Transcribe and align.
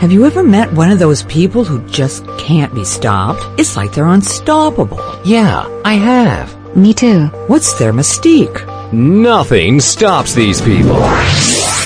Have 0.00 0.12
you 0.12 0.26
ever 0.26 0.42
met 0.42 0.70
one 0.74 0.90
of 0.90 0.98
those 0.98 1.22
people 1.22 1.64
who 1.64 1.82
just 1.88 2.26
can't 2.36 2.74
be 2.74 2.84
stopped? 2.84 3.40
It's 3.58 3.76
like 3.76 3.92
they're 3.92 4.06
unstoppable. 4.06 5.00
Yeah, 5.24 5.66
I 5.86 5.94
have. 5.94 6.76
Me 6.76 6.92
too. 6.92 7.28
What's 7.48 7.78
their 7.78 7.94
mystique? 7.94 8.92
Nothing 8.92 9.80
stops 9.80 10.34
these 10.34 10.60
people. 10.60 10.96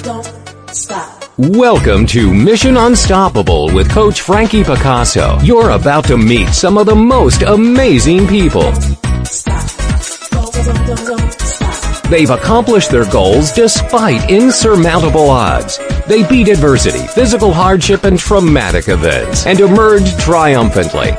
Don't 0.03 0.29
stop. 0.73 1.25
Welcome 1.39 2.05
to 2.09 2.35
Mission 2.35 2.77
Unstoppable 2.77 3.73
with 3.73 3.89
Coach 3.89 4.23
Frankie 4.23 4.65
Picasso. 4.65 5.39
You're 5.43 5.71
about 5.71 6.05
to 6.07 6.19
meet 6.19 6.49
some 6.49 6.79
of 6.79 6.87
the 6.87 6.97
most 6.97 7.43
amazing 7.43 8.27
people. 8.27 8.73
Don't, 8.73 10.53
don't, 10.53 10.87
don't, 10.87 11.07
don't. 11.07 12.11
They've 12.11 12.31
accomplished 12.31 12.91
their 12.91 13.09
goals 13.09 13.53
despite 13.53 14.29
insurmountable 14.29 15.31
odds. 15.31 15.79
They 16.11 16.27
beat 16.29 16.49
adversity, 16.49 17.07
physical 17.07 17.53
hardship, 17.53 18.03
and 18.03 18.19
traumatic 18.19 18.89
events 18.89 19.47
and 19.47 19.61
emerge 19.61 20.17
triumphantly. 20.17 21.13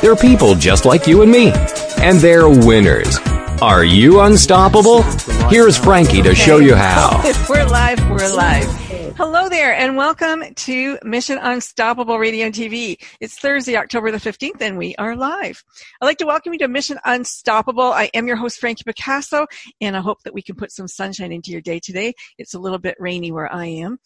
They're 0.00 0.14
people 0.14 0.54
just 0.54 0.84
like 0.84 1.08
you 1.08 1.22
and 1.22 1.32
me, 1.32 1.50
and 1.98 2.20
they're 2.20 2.48
winners. 2.48 3.18
Are 3.60 3.82
you 3.82 4.20
unstoppable? 4.20 5.02
Here's 5.50 5.76
Frankie 5.76 6.22
to 6.22 6.32
show 6.32 6.58
you 6.58 6.76
how. 6.76 7.24
we're 7.48 7.66
live. 7.66 7.98
We're 8.08 8.32
live. 8.32 8.85
Hello 9.16 9.48
there, 9.48 9.74
and 9.74 9.96
welcome 9.96 10.44
to 10.56 10.98
Mission 11.02 11.38
Unstoppable 11.40 12.18
Radio 12.18 12.44
and 12.44 12.54
TV. 12.54 13.02
It's 13.18 13.38
Thursday, 13.38 13.74
October 13.74 14.10
the 14.10 14.18
15th, 14.18 14.60
and 14.60 14.76
we 14.76 14.94
are 14.96 15.16
live. 15.16 15.64
I'd 16.02 16.04
like 16.04 16.18
to 16.18 16.26
welcome 16.26 16.52
you 16.52 16.58
to 16.58 16.68
Mission 16.68 16.98
Unstoppable. 17.02 17.94
I 17.94 18.10
am 18.12 18.26
your 18.26 18.36
host, 18.36 18.58
Frankie 18.58 18.84
Picasso, 18.84 19.46
and 19.80 19.96
I 19.96 20.00
hope 20.00 20.22
that 20.24 20.34
we 20.34 20.42
can 20.42 20.54
put 20.54 20.70
some 20.70 20.86
sunshine 20.86 21.32
into 21.32 21.50
your 21.50 21.62
day 21.62 21.80
today. 21.80 22.12
It's 22.36 22.52
a 22.52 22.58
little 22.58 22.78
bit 22.78 22.94
rainy 23.00 23.32
where 23.32 23.50
I 23.50 23.64
am. 23.64 23.96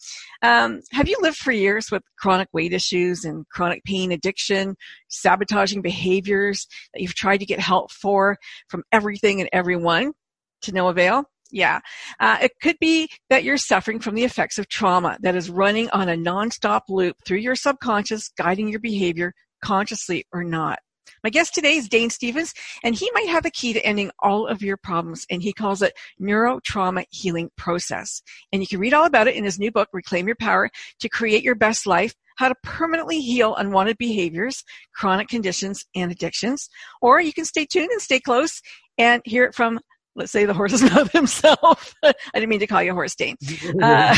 Um, 0.43 0.79
have 0.91 1.09
you 1.09 1.17
lived 1.19 1.35
for 1.35 1.51
years 1.51 1.91
with 1.91 2.03
chronic 2.17 2.47
weight 2.53 2.71
issues 2.71 3.25
and 3.25 3.45
chronic 3.49 3.83
pain 3.83 4.13
addiction, 4.13 4.77
sabotaging 5.09 5.81
behaviors 5.81 6.67
that 6.93 7.01
you've 7.01 7.15
tried 7.15 7.41
to 7.41 7.45
get 7.45 7.59
help 7.59 7.91
for 7.91 8.37
from 8.69 8.83
everything 8.93 9.41
and 9.41 9.49
everyone 9.51 10.13
to 10.61 10.71
no 10.71 10.87
avail? 10.87 11.25
Yeah. 11.51 11.79
Uh, 12.19 12.37
it 12.41 12.51
could 12.61 12.77
be 12.79 13.09
that 13.29 13.43
you're 13.43 13.57
suffering 13.57 13.99
from 13.99 14.15
the 14.15 14.23
effects 14.23 14.57
of 14.57 14.67
trauma 14.69 15.17
that 15.21 15.35
is 15.35 15.49
running 15.49 15.89
on 15.91 16.09
a 16.09 16.15
nonstop 16.15 16.81
loop 16.89 17.17
through 17.25 17.39
your 17.39 17.55
subconscious, 17.55 18.29
guiding 18.37 18.69
your 18.69 18.79
behavior 18.79 19.33
consciously 19.63 20.25
or 20.33 20.43
not. 20.43 20.79
My 21.23 21.29
guest 21.29 21.53
today 21.53 21.75
is 21.75 21.87
Dane 21.87 22.09
Stevens, 22.09 22.53
and 22.83 22.95
he 22.95 23.09
might 23.13 23.27
have 23.27 23.43
the 23.43 23.51
key 23.51 23.73
to 23.73 23.85
ending 23.85 24.11
all 24.23 24.47
of 24.47 24.63
your 24.63 24.77
problems, 24.77 25.25
and 25.29 25.43
he 25.43 25.53
calls 25.53 25.81
it 25.81 25.93
neurotrauma 26.19 27.05
healing 27.11 27.49
process. 27.57 28.21
And 28.51 28.61
you 28.61 28.67
can 28.67 28.79
read 28.79 28.93
all 28.93 29.05
about 29.05 29.27
it 29.27 29.35
in 29.35 29.43
his 29.43 29.59
new 29.59 29.71
book, 29.71 29.89
Reclaim 29.93 30.25
Your 30.25 30.35
Power 30.35 30.69
to 30.99 31.09
Create 31.09 31.43
Your 31.43 31.55
Best 31.55 31.85
Life, 31.85 32.15
how 32.37 32.49
to 32.49 32.55
permanently 32.63 33.21
heal 33.21 33.55
unwanted 33.55 33.97
behaviors, 33.99 34.63
chronic 34.95 35.27
conditions, 35.27 35.85
and 35.95 36.11
addictions. 36.11 36.69
Or 37.01 37.21
you 37.21 37.33
can 37.33 37.45
stay 37.45 37.65
tuned 37.65 37.91
and 37.91 38.01
stay 38.01 38.19
close 38.19 38.61
and 38.97 39.21
hear 39.25 39.43
it 39.43 39.53
from 39.53 39.79
let's 40.15 40.31
say 40.31 40.45
the 40.45 40.53
horse's 40.53 40.83
mouth 40.83 41.11
himself. 41.13 41.95
I 42.03 42.13
didn't 42.33 42.49
mean 42.49 42.59
to 42.59 42.67
call 42.67 42.83
you 42.83 42.93
horse 42.93 43.15
Dane. 43.15 43.37
Uh, 43.81 44.15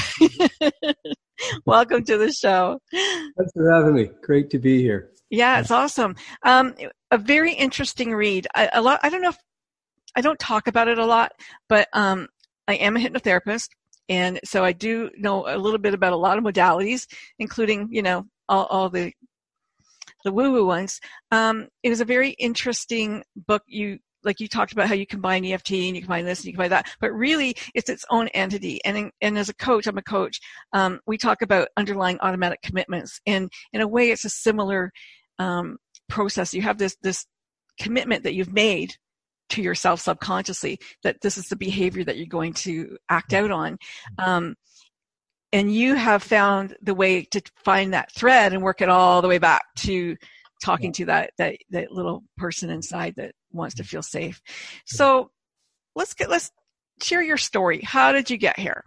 welcome 1.65 2.03
to 2.03 2.17
the 2.17 2.31
show. 2.31 2.79
Thanks 2.91 3.51
for 3.53 3.71
having 3.71 3.95
me. 3.95 4.09
Great 4.21 4.49
to 4.51 4.59
be 4.59 4.81
here. 4.81 5.11
Yeah, 5.29 5.59
it's 5.59 5.71
awesome. 5.71 6.15
Um, 6.43 6.73
a 7.11 7.17
very 7.17 7.53
interesting 7.53 8.13
read. 8.13 8.47
I, 8.55 8.69
a 8.73 8.81
lot. 8.81 8.99
I 9.03 9.09
don't 9.09 9.21
know 9.21 9.29
if 9.29 9.37
I 10.15 10.21
don't 10.21 10.39
talk 10.39 10.67
about 10.67 10.87
it 10.87 10.99
a 10.99 11.05
lot, 11.05 11.31
but 11.69 11.87
um, 11.93 12.27
I 12.67 12.75
am 12.75 12.97
a 12.97 12.99
hypnotherapist, 12.99 13.69
and 14.09 14.39
so 14.43 14.63
I 14.63 14.73
do 14.73 15.09
know 15.17 15.47
a 15.47 15.57
little 15.57 15.79
bit 15.79 15.93
about 15.93 16.13
a 16.13 16.17
lot 16.17 16.37
of 16.37 16.43
modalities, 16.43 17.07
including 17.39 17.89
you 17.91 18.01
know 18.01 18.25
all, 18.47 18.65
all 18.65 18.89
the 18.89 19.11
the 20.23 20.31
woo 20.31 20.51
woo 20.51 20.65
ones. 20.65 20.99
Um, 21.31 21.67
it 21.83 21.89
was 21.89 22.01
a 22.01 22.05
very 22.05 22.31
interesting 22.31 23.23
book. 23.35 23.63
You 23.67 23.99
like 24.23 24.39
you 24.39 24.47
talked 24.47 24.71
about 24.71 24.87
how 24.87 24.93
you 24.93 25.05
combine 25.05 25.45
EFT 25.45 25.71
and 25.71 25.95
you 25.95 26.01
combine 26.01 26.25
this 26.25 26.39
and 26.39 26.47
you 26.47 26.53
combine 26.53 26.69
that, 26.69 26.89
but 26.99 27.11
really 27.11 27.55
it's 27.73 27.89
its 27.89 28.05
own 28.09 28.27
entity. 28.29 28.83
And 28.85 28.97
in, 28.97 29.11
and 29.21 29.37
as 29.37 29.49
a 29.49 29.55
coach, 29.55 29.87
I'm 29.87 29.97
a 29.97 30.03
coach. 30.03 30.39
Um, 30.73 30.99
we 31.05 31.17
talk 31.17 31.41
about 31.41 31.69
underlying 31.77 32.19
automatic 32.21 32.61
commitments, 32.61 33.19
and 33.25 33.51
in 33.71 33.81
a 33.81 33.87
way, 33.87 34.11
it's 34.11 34.25
a 34.25 34.29
similar 34.29 34.91
um, 35.39 35.77
process. 36.09 36.53
You 36.53 36.61
have 36.61 36.77
this 36.77 36.95
this 37.01 37.25
commitment 37.79 38.23
that 38.23 38.33
you've 38.33 38.53
made 38.53 38.95
to 39.49 39.61
yourself 39.61 39.99
subconsciously 39.99 40.79
that 41.03 41.21
this 41.21 41.37
is 41.37 41.47
the 41.47 41.55
behavior 41.55 42.03
that 42.03 42.17
you're 42.17 42.25
going 42.25 42.53
to 42.53 42.97
act 43.09 43.33
out 43.33 43.51
on. 43.51 43.77
Um, 44.17 44.55
and 45.51 45.73
you 45.73 45.93
have 45.93 46.23
found 46.23 46.75
the 46.81 46.95
way 46.95 47.23
to 47.25 47.41
find 47.63 47.93
that 47.93 48.11
thread 48.11 48.53
and 48.53 48.63
work 48.63 48.81
it 48.81 48.89
all 48.89 49.21
the 49.21 49.27
way 49.27 49.37
back 49.37 49.63
to 49.77 50.17
talking 50.63 50.93
to 50.93 51.05
that 51.05 51.31
that 51.37 51.57
that 51.69 51.91
little 51.91 52.23
person 52.37 52.69
inside 52.69 53.13
that 53.17 53.33
wants 53.53 53.75
to 53.75 53.83
feel 53.83 54.03
safe. 54.03 54.41
So 54.85 55.31
let's 55.95 56.13
get 56.13 56.29
let's 56.29 56.51
share 57.01 57.21
your 57.21 57.37
story. 57.37 57.81
How 57.81 58.11
did 58.11 58.29
you 58.29 58.37
get 58.37 58.59
here? 58.59 58.83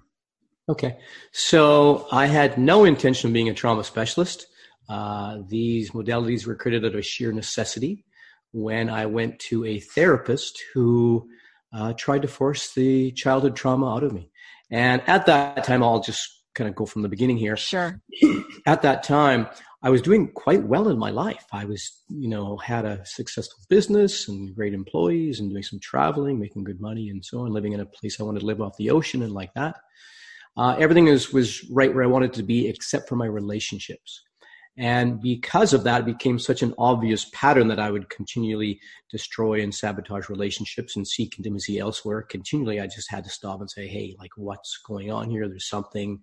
Okay, 0.68 0.98
so 1.32 2.08
I 2.10 2.26
had 2.26 2.58
no 2.58 2.84
intention 2.84 3.28
of 3.28 3.34
being 3.34 3.48
a 3.48 3.54
trauma 3.54 3.84
specialist. 3.84 4.46
Uh, 4.88 5.38
these 5.48 5.92
modalities 5.92 6.46
were 6.46 6.56
created 6.56 6.84
out 6.84 6.96
of 6.96 7.06
sheer 7.06 7.32
necessity 7.32 8.04
when 8.52 8.90
I 8.90 9.06
went 9.06 9.38
to 9.40 9.64
a 9.64 9.78
therapist 9.78 10.60
who 10.74 11.28
uh, 11.72 11.92
tried 11.92 12.22
to 12.22 12.28
force 12.28 12.74
the 12.74 13.12
childhood 13.12 13.54
trauma 13.54 13.94
out 13.94 14.02
of 14.02 14.12
me. 14.12 14.30
And 14.70 15.02
at 15.06 15.26
that 15.26 15.62
time, 15.64 15.82
I'll 15.82 16.00
just 16.00 16.28
kind 16.54 16.68
of 16.68 16.74
go 16.74 16.86
from 16.86 17.02
the 17.02 17.08
beginning 17.08 17.36
here. 17.36 17.56
Sure. 17.56 18.00
At 18.66 18.82
that 18.82 19.02
time, 19.02 19.46
I 19.82 19.90
was 19.90 20.02
doing 20.02 20.28
quite 20.32 20.64
well 20.64 20.88
in 20.88 20.98
my 20.98 21.10
life. 21.10 21.44
I 21.52 21.64
was, 21.64 22.02
you 22.08 22.28
know, 22.28 22.56
had 22.56 22.84
a 22.84 23.04
successful 23.04 23.58
business 23.68 24.26
and 24.26 24.54
great 24.54 24.74
employees 24.74 25.38
and 25.38 25.50
doing 25.50 25.62
some 25.62 25.80
traveling, 25.80 26.40
making 26.40 26.64
good 26.64 26.80
money 26.80 27.08
and 27.10 27.24
so 27.24 27.40
on, 27.40 27.52
living 27.52 27.72
in 27.72 27.80
a 27.80 27.86
place 27.86 28.18
I 28.18 28.24
wanted 28.24 28.40
to 28.40 28.46
live 28.46 28.60
off 28.60 28.76
the 28.78 28.90
ocean 28.90 29.22
and 29.22 29.32
like 29.32 29.52
that. 29.54 29.76
Uh, 30.56 30.76
everything 30.78 31.04
was, 31.04 31.32
was 31.32 31.68
right 31.70 31.94
where 31.94 32.04
I 32.04 32.08
wanted 32.08 32.32
to 32.34 32.42
be 32.42 32.68
except 32.68 33.08
for 33.08 33.16
my 33.16 33.26
relationships. 33.26 34.22
And 34.78 35.20
because 35.20 35.72
of 35.72 35.84
that, 35.84 36.02
it 36.02 36.06
became 36.06 36.38
such 36.38 36.62
an 36.62 36.74
obvious 36.76 37.30
pattern 37.32 37.68
that 37.68 37.78
I 37.78 37.90
would 37.90 38.10
continually 38.10 38.78
destroy 39.10 39.62
and 39.62 39.74
sabotage 39.74 40.28
relationships 40.28 40.96
and 40.96 41.06
seek 41.06 41.38
intimacy 41.38 41.78
elsewhere. 41.78 42.22
Continually, 42.22 42.80
I 42.80 42.86
just 42.86 43.10
had 43.10 43.24
to 43.24 43.30
stop 43.30 43.60
and 43.60 43.70
say, 43.70 43.86
hey, 43.86 44.16
like, 44.18 44.32
what's 44.36 44.78
going 44.86 45.10
on 45.10 45.30
here? 45.30 45.48
There's 45.48 45.68
something 45.68 46.20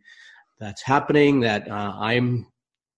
that's 0.60 0.84
happening 0.84 1.40
that 1.42 1.68
uh, 1.68 1.94
I'm 1.98 2.48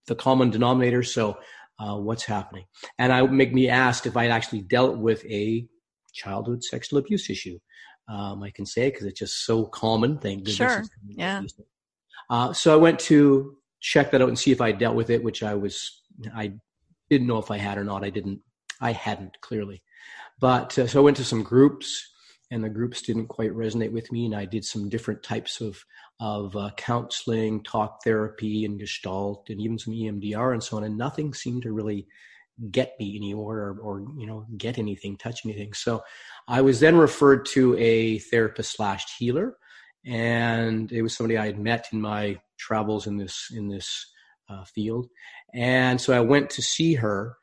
the 0.07 0.15
common 0.15 0.49
denominator. 0.49 1.03
So, 1.03 1.37
uh, 1.79 1.97
what's 1.97 2.23
happening? 2.23 2.65
And 2.97 3.11
I 3.11 3.21
make 3.23 3.53
me 3.53 3.69
ask 3.69 4.05
if 4.05 4.15
I'd 4.15 4.31
actually 4.31 4.61
dealt 4.61 4.97
with 4.97 5.25
a 5.25 5.67
childhood 6.13 6.63
sexual 6.63 6.99
abuse 6.99 7.29
issue. 7.29 7.59
Um, 8.07 8.43
I 8.43 8.51
can 8.51 8.65
say 8.65 8.87
it 8.87 8.93
because 8.93 9.07
it's 9.07 9.19
just 9.19 9.45
so 9.45 9.65
common. 9.65 10.17
Thank 10.19 10.45
goodness. 10.45 10.55
Sure. 10.55 10.83
Yeah. 11.07 11.41
Uh, 12.29 12.53
so 12.53 12.73
I 12.73 12.77
went 12.77 12.99
to 13.01 13.57
check 13.81 14.11
that 14.11 14.21
out 14.21 14.29
and 14.29 14.39
see 14.39 14.51
if 14.51 14.61
I 14.61 14.71
dealt 14.71 14.95
with 14.95 15.09
it, 15.09 15.23
which 15.23 15.43
I 15.43 15.55
was, 15.55 16.01
I 16.35 16.53
didn't 17.09 17.27
know 17.27 17.37
if 17.37 17.51
I 17.51 17.57
had 17.57 17.77
or 17.77 17.83
not. 17.83 18.03
I 18.03 18.09
didn't, 18.09 18.39
I 18.81 18.91
hadn't 18.91 19.39
clearly. 19.41 19.83
But 20.39 20.77
uh, 20.77 20.87
so 20.87 20.99
I 20.99 21.03
went 21.03 21.17
to 21.17 21.23
some 21.23 21.43
groups 21.43 22.11
and 22.51 22.63
the 22.63 22.69
groups 22.69 23.01
didn't 23.01 23.27
quite 23.27 23.51
resonate 23.51 23.91
with 23.91 24.11
me. 24.11 24.25
And 24.25 24.35
I 24.35 24.45
did 24.45 24.65
some 24.65 24.89
different 24.89 25.23
types 25.23 25.61
of 25.61 25.83
of 26.19 26.55
uh, 26.55 26.69
counseling, 26.77 27.63
talk 27.63 28.03
therapy, 28.03 28.65
and 28.65 28.79
Gestalt, 28.79 29.49
and 29.49 29.59
even 29.59 29.77
some 29.77 29.93
EMDR 29.93 30.53
and 30.53 30.63
so 30.63 30.77
on, 30.77 30.83
and 30.83 30.97
nothing 30.97 31.33
seemed 31.33 31.63
to 31.63 31.73
really 31.73 32.07
get 32.71 32.95
me 32.99 33.17
anywhere 33.17 33.57
or, 33.57 33.79
or 33.81 33.99
you 34.17 34.25
know 34.25 34.45
get 34.57 34.77
anything, 34.77 35.17
touch 35.17 35.45
anything. 35.45 35.73
So 35.73 36.03
I 36.47 36.61
was 36.61 36.79
then 36.79 36.97
referred 36.97 37.45
to 37.47 37.77
a 37.77 38.19
therapist 38.19 38.75
slash 38.75 39.05
healer, 39.17 39.57
and 40.05 40.91
it 40.91 41.01
was 41.01 41.15
somebody 41.15 41.37
I 41.37 41.47
had 41.47 41.59
met 41.59 41.87
in 41.91 42.01
my 42.01 42.39
travels 42.57 43.07
in 43.07 43.17
this 43.17 43.49
in 43.53 43.67
this 43.67 44.11
uh, 44.49 44.63
field, 44.63 45.07
and 45.53 45.99
so 45.99 46.13
I 46.13 46.21
went 46.21 46.49
to 46.51 46.61
see 46.61 46.95
her. 46.95 47.37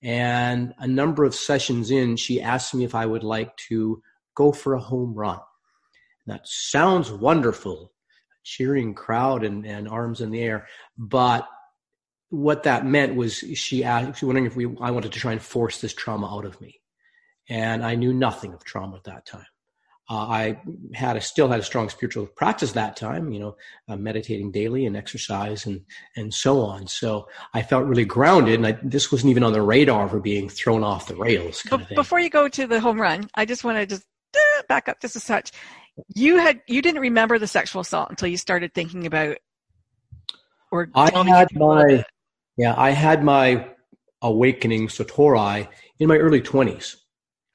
And 0.00 0.74
a 0.78 0.86
number 0.86 1.24
of 1.24 1.34
sessions 1.34 1.90
in, 1.90 2.16
she 2.16 2.40
asked 2.40 2.72
me 2.72 2.84
if 2.84 2.94
I 2.94 3.04
would 3.04 3.24
like 3.24 3.56
to 3.68 4.00
go 4.36 4.52
for 4.52 4.74
a 4.74 4.80
home 4.80 5.12
run. 5.12 5.40
That 6.28 6.46
sounds 6.46 7.10
wonderful, 7.10 7.90
cheering 8.48 8.94
crowd 8.94 9.44
and, 9.44 9.66
and 9.66 9.88
arms 9.88 10.20
in 10.20 10.30
the 10.30 10.40
air. 10.40 10.66
But 10.96 11.46
what 12.30 12.62
that 12.62 12.86
meant 12.86 13.14
was 13.14 13.34
she 13.36 13.84
asked, 13.84 14.18
she 14.18 14.24
wondering 14.24 14.46
if 14.46 14.56
we, 14.56 14.64
I 14.80 14.90
wanted 14.90 15.12
to 15.12 15.20
try 15.20 15.32
and 15.32 15.42
force 15.42 15.80
this 15.80 15.94
trauma 15.94 16.34
out 16.34 16.44
of 16.44 16.60
me. 16.60 16.80
And 17.48 17.84
I 17.84 17.94
knew 17.94 18.12
nothing 18.12 18.54
of 18.54 18.64
trauma 18.64 18.96
at 18.96 19.04
that 19.04 19.26
time. 19.26 19.46
Uh, 20.10 20.14
I 20.14 20.60
had 20.94 21.18
a, 21.18 21.20
still 21.20 21.48
had 21.48 21.60
a 21.60 21.62
strong 21.62 21.90
spiritual 21.90 22.26
practice 22.26 22.72
that 22.72 22.96
time, 22.96 23.30
you 23.30 23.40
know, 23.40 23.56
uh, 23.88 23.96
meditating 23.96 24.52
daily 24.52 24.86
and 24.86 24.96
exercise 24.96 25.66
and 25.66 25.82
and 26.16 26.32
so 26.32 26.62
on. 26.62 26.86
So 26.86 27.28
I 27.52 27.60
felt 27.60 27.84
really 27.84 28.06
grounded, 28.06 28.54
and 28.54 28.66
I, 28.66 28.78
this 28.82 29.12
wasn't 29.12 29.30
even 29.32 29.44
on 29.44 29.52
the 29.52 29.60
radar 29.60 30.08
for 30.08 30.18
being 30.18 30.48
thrown 30.48 30.82
off 30.82 31.08
the 31.08 31.14
rails. 31.14 31.62
But 31.68 31.94
before 31.94 32.20
you 32.20 32.30
go 32.30 32.48
to 32.48 32.66
the 32.66 32.80
home 32.80 32.98
run, 32.98 33.28
I 33.34 33.44
just 33.44 33.64
want 33.64 33.76
to 33.76 33.84
just 33.84 34.06
uh, 34.34 34.62
back 34.66 34.88
up 34.88 34.98
just 35.02 35.16
a 35.16 35.20
touch 35.20 35.52
you 36.14 36.38
had 36.38 36.60
you 36.66 36.82
didn't 36.82 37.00
remember 37.00 37.38
the 37.38 37.46
sexual 37.46 37.80
assault 37.82 38.10
until 38.10 38.28
you 38.28 38.36
started 38.36 38.74
thinking 38.74 39.06
about 39.06 39.36
or 40.70 40.88
I 40.94 41.10
had 41.26 41.48
my 41.54 42.04
Yeah, 42.56 42.74
I 42.76 42.90
had 42.90 43.22
my 43.24 43.68
awakening 44.22 44.88
Satori 44.88 45.68
in 45.98 46.08
my 46.08 46.16
early 46.16 46.40
20s. 46.40 46.96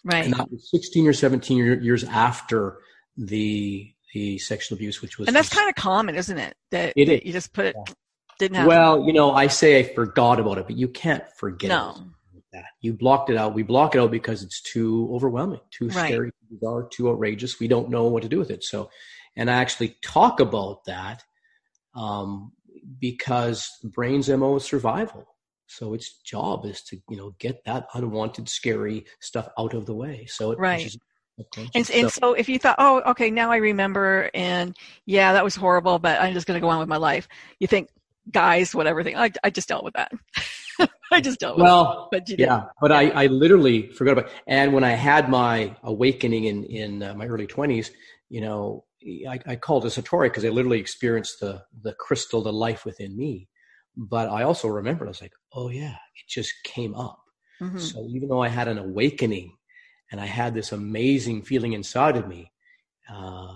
Right. 0.05 0.25
And 0.25 0.33
that 0.33 0.51
was 0.51 0.69
16 0.71 1.07
or 1.07 1.13
17 1.13 1.81
years 1.83 2.03
after 2.03 2.79
the 3.17 3.89
the 4.13 4.37
sexual 4.37 4.75
abuse, 4.77 5.01
which 5.01 5.17
was 5.17 5.27
And 5.27 5.35
that's 5.35 5.49
kind 5.49 5.67
of 5.69 5.75
common, 5.75 6.15
isn't 6.15 6.37
it? 6.37 6.55
That, 6.71 6.93
It 6.95 7.05
that 7.07 7.25
you 7.25 7.33
just 7.33 7.51
put 7.53 7.65
it, 7.65 7.75
Yeah. 7.75 7.93
didn't 8.39 8.55
happen. 8.57 8.67
well, 8.67 9.05
you 9.05 9.13
know, 9.13 9.31
I 9.31 9.47
say 9.47 9.79
I 9.79 9.83
forgot 9.93 10.39
about 10.39 10.57
it, 10.59 10.67
but 10.67 10.77
you 10.77 10.87
can't 10.87 11.23
forget 11.37 11.69
No. 11.69 11.95
it 11.97 12.03
that. 12.53 12.65
You 12.81 12.93
blocked 12.93 13.29
it 13.29 13.37
out. 13.37 13.53
We 13.53 13.63
block 13.63 13.95
it 13.95 13.99
out 13.99 14.11
because 14.11 14.43
it's 14.43 14.61
too 14.61 15.09
overwhelming, 15.11 15.59
too 15.71 15.89
Right. 15.89 16.05
scary, 16.07 16.31
too 16.31 16.55
bizarre, 16.55 16.87
too 16.87 17.09
outrageous. 17.09 17.59
We 17.59 17.67
don't 17.67 17.89
know 17.89 18.05
what 18.05 18.23
to 18.23 18.29
do 18.29 18.39
with 18.39 18.51
it. 18.51 18.63
So, 18.63 18.89
and 19.35 19.49
I 19.49 19.55
actually 19.55 19.97
talk 20.01 20.39
about 20.39 20.85
that 20.85 21.23
um, 21.95 22.51
because 22.99 23.69
the 23.81 23.89
brain's 23.89 24.29
MO 24.29 24.55
is 24.55 24.63
survival. 24.63 25.27
So 25.67 25.93
its 25.93 26.19
job 26.23 26.65
is 26.65 26.81
to, 26.83 26.97
you 27.09 27.17
know, 27.17 27.35
get 27.39 27.63
that 27.65 27.87
unwanted, 27.93 28.47
scary 28.49 29.05
stuff 29.19 29.49
out 29.57 29.73
of 29.73 29.85
the 29.85 29.95
way. 29.95 30.25
So 30.27 30.51
it 30.51 30.59
Right. 30.59 30.95
and, 31.73 31.75
and 31.75 31.85
So- 31.85 32.07
so 32.09 32.33
if 32.33 32.47
you 32.47 32.59
thought, 32.59 32.75
oh, 32.77 33.01
okay, 33.07 33.31
now 33.31 33.51
I 33.51 33.55
remember, 33.57 34.29
and 34.33 34.77
yeah, 35.05 35.33
that 35.33 35.43
was 35.43 35.55
horrible, 35.55 35.97
but 35.97 36.21
I'm 36.21 36.33
just 36.33 36.45
going 36.45 36.57
to 36.57 36.61
go 36.61 36.69
on 36.69 36.79
with 36.79 36.89
my 36.89 36.97
life. 36.97 37.27
You 37.59 37.67
think, 37.67 37.89
guys, 38.31 38.73
whatever 38.73 39.03
thing, 39.03 39.15
I, 39.17 39.31
I 39.43 39.49
just 39.49 39.67
dealt 39.67 39.83
with 39.83 39.93
that. 39.95 40.11
I 41.11 41.21
just 41.21 41.39
dealt 41.39 41.57
with 41.57 41.65
it. 41.65 41.69
well, 41.69 42.07
But 42.11 42.27
you 42.29 42.37
didn't. 42.37 42.49
yeah, 42.49 42.63
but 42.81 42.91
I, 42.91 43.09
I 43.09 43.27
literally 43.27 43.89
forgot 43.91 44.17
about. 44.17 44.31
And 44.47 44.73
when 44.73 44.83
I 44.83 44.91
had 44.91 45.29
my 45.29 45.75
awakening 45.83 46.45
in 46.45 46.63
in 46.65 47.03
uh, 47.03 47.13
my 47.13 47.27
early 47.27 47.47
twenties, 47.47 47.91
you 48.29 48.41
know, 48.41 48.85
I, 49.29 49.39
I 49.45 49.55
called 49.55 49.85
it 49.85 49.89
Satori 49.89 50.25
because 50.27 50.45
I 50.45 50.49
literally 50.49 50.79
experienced 50.79 51.39
the 51.39 51.63
the 51.81 51.93
crystal, 51.93 52.41
the 52.41 52.53
life 52.53 52.85
within 52.85 53.15
me. 53.15 53.47
But 53.95 54.29
I 54.29 54.43
also 54.43 54.67
remembered, 54.67 55.05
I 55.07 55.09
was 55.09 55.21
like, 55.21 55.33
oh 55.53 55.69
yeah, 55.69 55.91
it 55.93 56.27
just 56.27 56.51
came 56.63 56.95
up. 56.95 57.19
Mhm. 57.61 57.79
So 57.79 58.05
even 58.09 58.29
though 58.29 58.41
I 58.41 58.47
had 58.47 58.67
an 58.67 58.79
awakening 58.79 59.55
and 60.11 60.19
I 60.19 60.25
had 60.25 60.53
this 60.55 60.71
amazing 60.71 61.43
feeling 61.43 61.73
inside 61.73 62.17
of 62.17 62.27
me, 62.27 62.51
uh, 63.13 63.53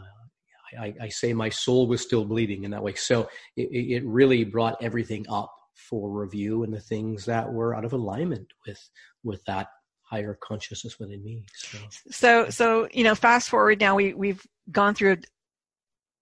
I, 0.79 0.93
I 1.01 1.09
say 1.09 1.33
my 1.33 1.49
soul 1.49 1.87
was 1.87 2.01
still 2.01 2.25
bleeding 2.25 2.63
in 2.63 2.71
that 2.71 2.83
way. 2.83 2.95
So 2.95 3.29
it, 3.55 3.69
it 3.71 4.05
really 4.05 4.43
brought 4.43 4.81
everything 4.81 5.25
up 5.29 5.53
for 5.89 6.09
review 6.09 6.63
and 6.63 6.73
the 6.73 6.79
things 6.79 7.25
that 7.25 7.51
were 7.51 7.75
out 7.75 7.85
of 7.85 7.93
alignment 7.93 8.47
with 8.65 8.89
with 9.23 9.43
that 9.45 9.67
higher 10.01 10.37
consciousness 10.41 10.99
within 10.99 11.23
me. 11.23 11.45
So 11.53 11.77
So, 12.09 12.49
so 12.49 12.87
you 12.91 13.03
know, 13.03 13.15
fast 13.15 13.49
forward 13.49 13.79
now, 13.79 13.95
we 13.95 14.13
we've 14.13 14.45
gone 14.71 14.95
through 14.95 15.17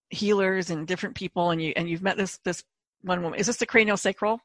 healers 0.10 0.70
and 0.70 0.88
different 0.88 1.16
people, 1.16 1.52
and 1.52 1.62
you 1.62 1.74
and 1.76 1.90
you've 1.90 2.04
met 2.04 2.18
this 2.18 2.40
this 2.44 2.64
one 3.02 3.22
woman. 3.22 3.40
Is 3.40 3.48
this 3.48 3.58
the 3.58 3.66
cranial 3.66 3.98
sacral 3.98 4.40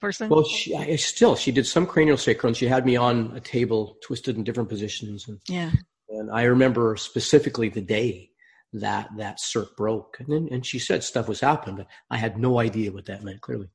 person? 0.00 0.28
well, 0.28 0.44
she, 0.44 0.74
I, 0.74 0.96
still 0.96 1.36
she 1.36 1.52
did 1.52 1.66
some 1.66 1.86
cranial 1.86 2.16
sacral. 2.16 2.48
and 2.48 2.56
She 2.56 2.66
had 2.66 2.86
me 2.86 2.96
on 2.96 3.32
a 3.36 3.40
table, 3.40 3.96
twisted 4.02 4.36
in 4.36 4.44
different 4.44 4.68
positions, 4.68 5.28
and 5.28 5.38
yeah. 5.48 5.72
And 6.08 6.30
I 6.30 6.44
remember 6.44 6.96
specifically 6.96 7.68
the 7.68 7.80
day 7.80 8.30
that 8.72 9.08
that 9.16 9.40
circ 9.40 9.76
broke. 9.76 10.16
And 10.20 10.28
then, 10.28 10.48
and 10.50 10.64
she 10.64 10.78
said 10.78 11.02
stuff 11.02 11.28
was 11.28 11.40
happening, 11.40 11.76
but 11.76 11.86
I 12.10 12.16
had 12.16 12.38
no 12.38 12.58
idea 12.60 12.92
what 12.92 13.06
that 13.06 13.22
meant 13.22 13.40
clearly. 13.40 13.68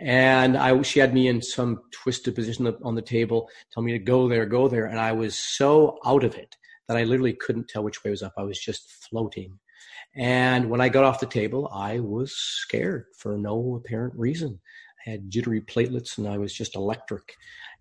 And 0.00 0.56
I, 0.56 0.80
she 0.82 1.00
had 1.00 1.12
me 1.12 1.28
in 1.28 1.42
some 1.42 1.80
twisted 1.92 2.34
position 2.34 2.72
on 2.82 2.94
the 2.94 3.02
table, 3.02 3.48
tell 3.72 3.82
me 3.82 3.92
to 3.92 3.98
go 3.98 4.28
there, 4.28 4.46
go 4.46 4.68
there. 4.68 4.86
And 4.86 4.98
I 4.98 5.12
was 5.12 5.36
so 5.36 5.98
out 6.04 6.24
of 6.24 6.36
it 6.36 6.56
that 6.86 6.96
I 6.96 7.04
literally 7.04 7.34
couldn't 7.34 7.68
tell 7.68 7.82
which 7.82 8.02
way 8.04 8.10
was 8.10 8.22
up. 8.22 8.34
I 8.38 8.42
was 8.42 8.58
just 8.58 8.90
floating. 9.08 9.58
And 10.16 10.70
when 10.70 10.80
I 10.80 10.88
got 10.88 11.04
off 11.04 11.20
the 11.20 11.26
table, 11.26 11.70
I 11.72 12.00
was 12.00 12.34
scared 12.34 13.06
for 13.16 13.36
no 13.36 13.76
apparent 13.76 14.14
reason. 14.16 14.60
I 15.06 15.10
had 15.10 15.30
jittery 15.30 15.60
platelets 15.60 16.18
and 16.18 16.26
I 16.26 16.38
was 16.38 16.52
just 16.52 16.74
electric. 16.74 17.34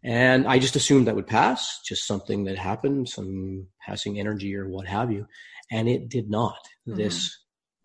And 0.04 0.48
I 0.48 0.60
just 0.60 0.76
assumed 0.76 1.08
that 1.08 1.16
would 1.16 1.28
pass, 1.28 1.82
just 1.84 2.06
something 2.06 2.44
that 2.44 2.58
happened, 2.58 3.10
some 3.10 3.68
passing 3.86 4.20
energy 4.20 4.56
or 4.56 4.70
what 4.70 4.88
have 4.88 5.12
you. 5.12 5.26
And 5.72 5.90
it 5.90 6.10
did 6.10 6.30
not. 6.30 6.60
Mhm. 6.88 6.96
This 6.96 7.32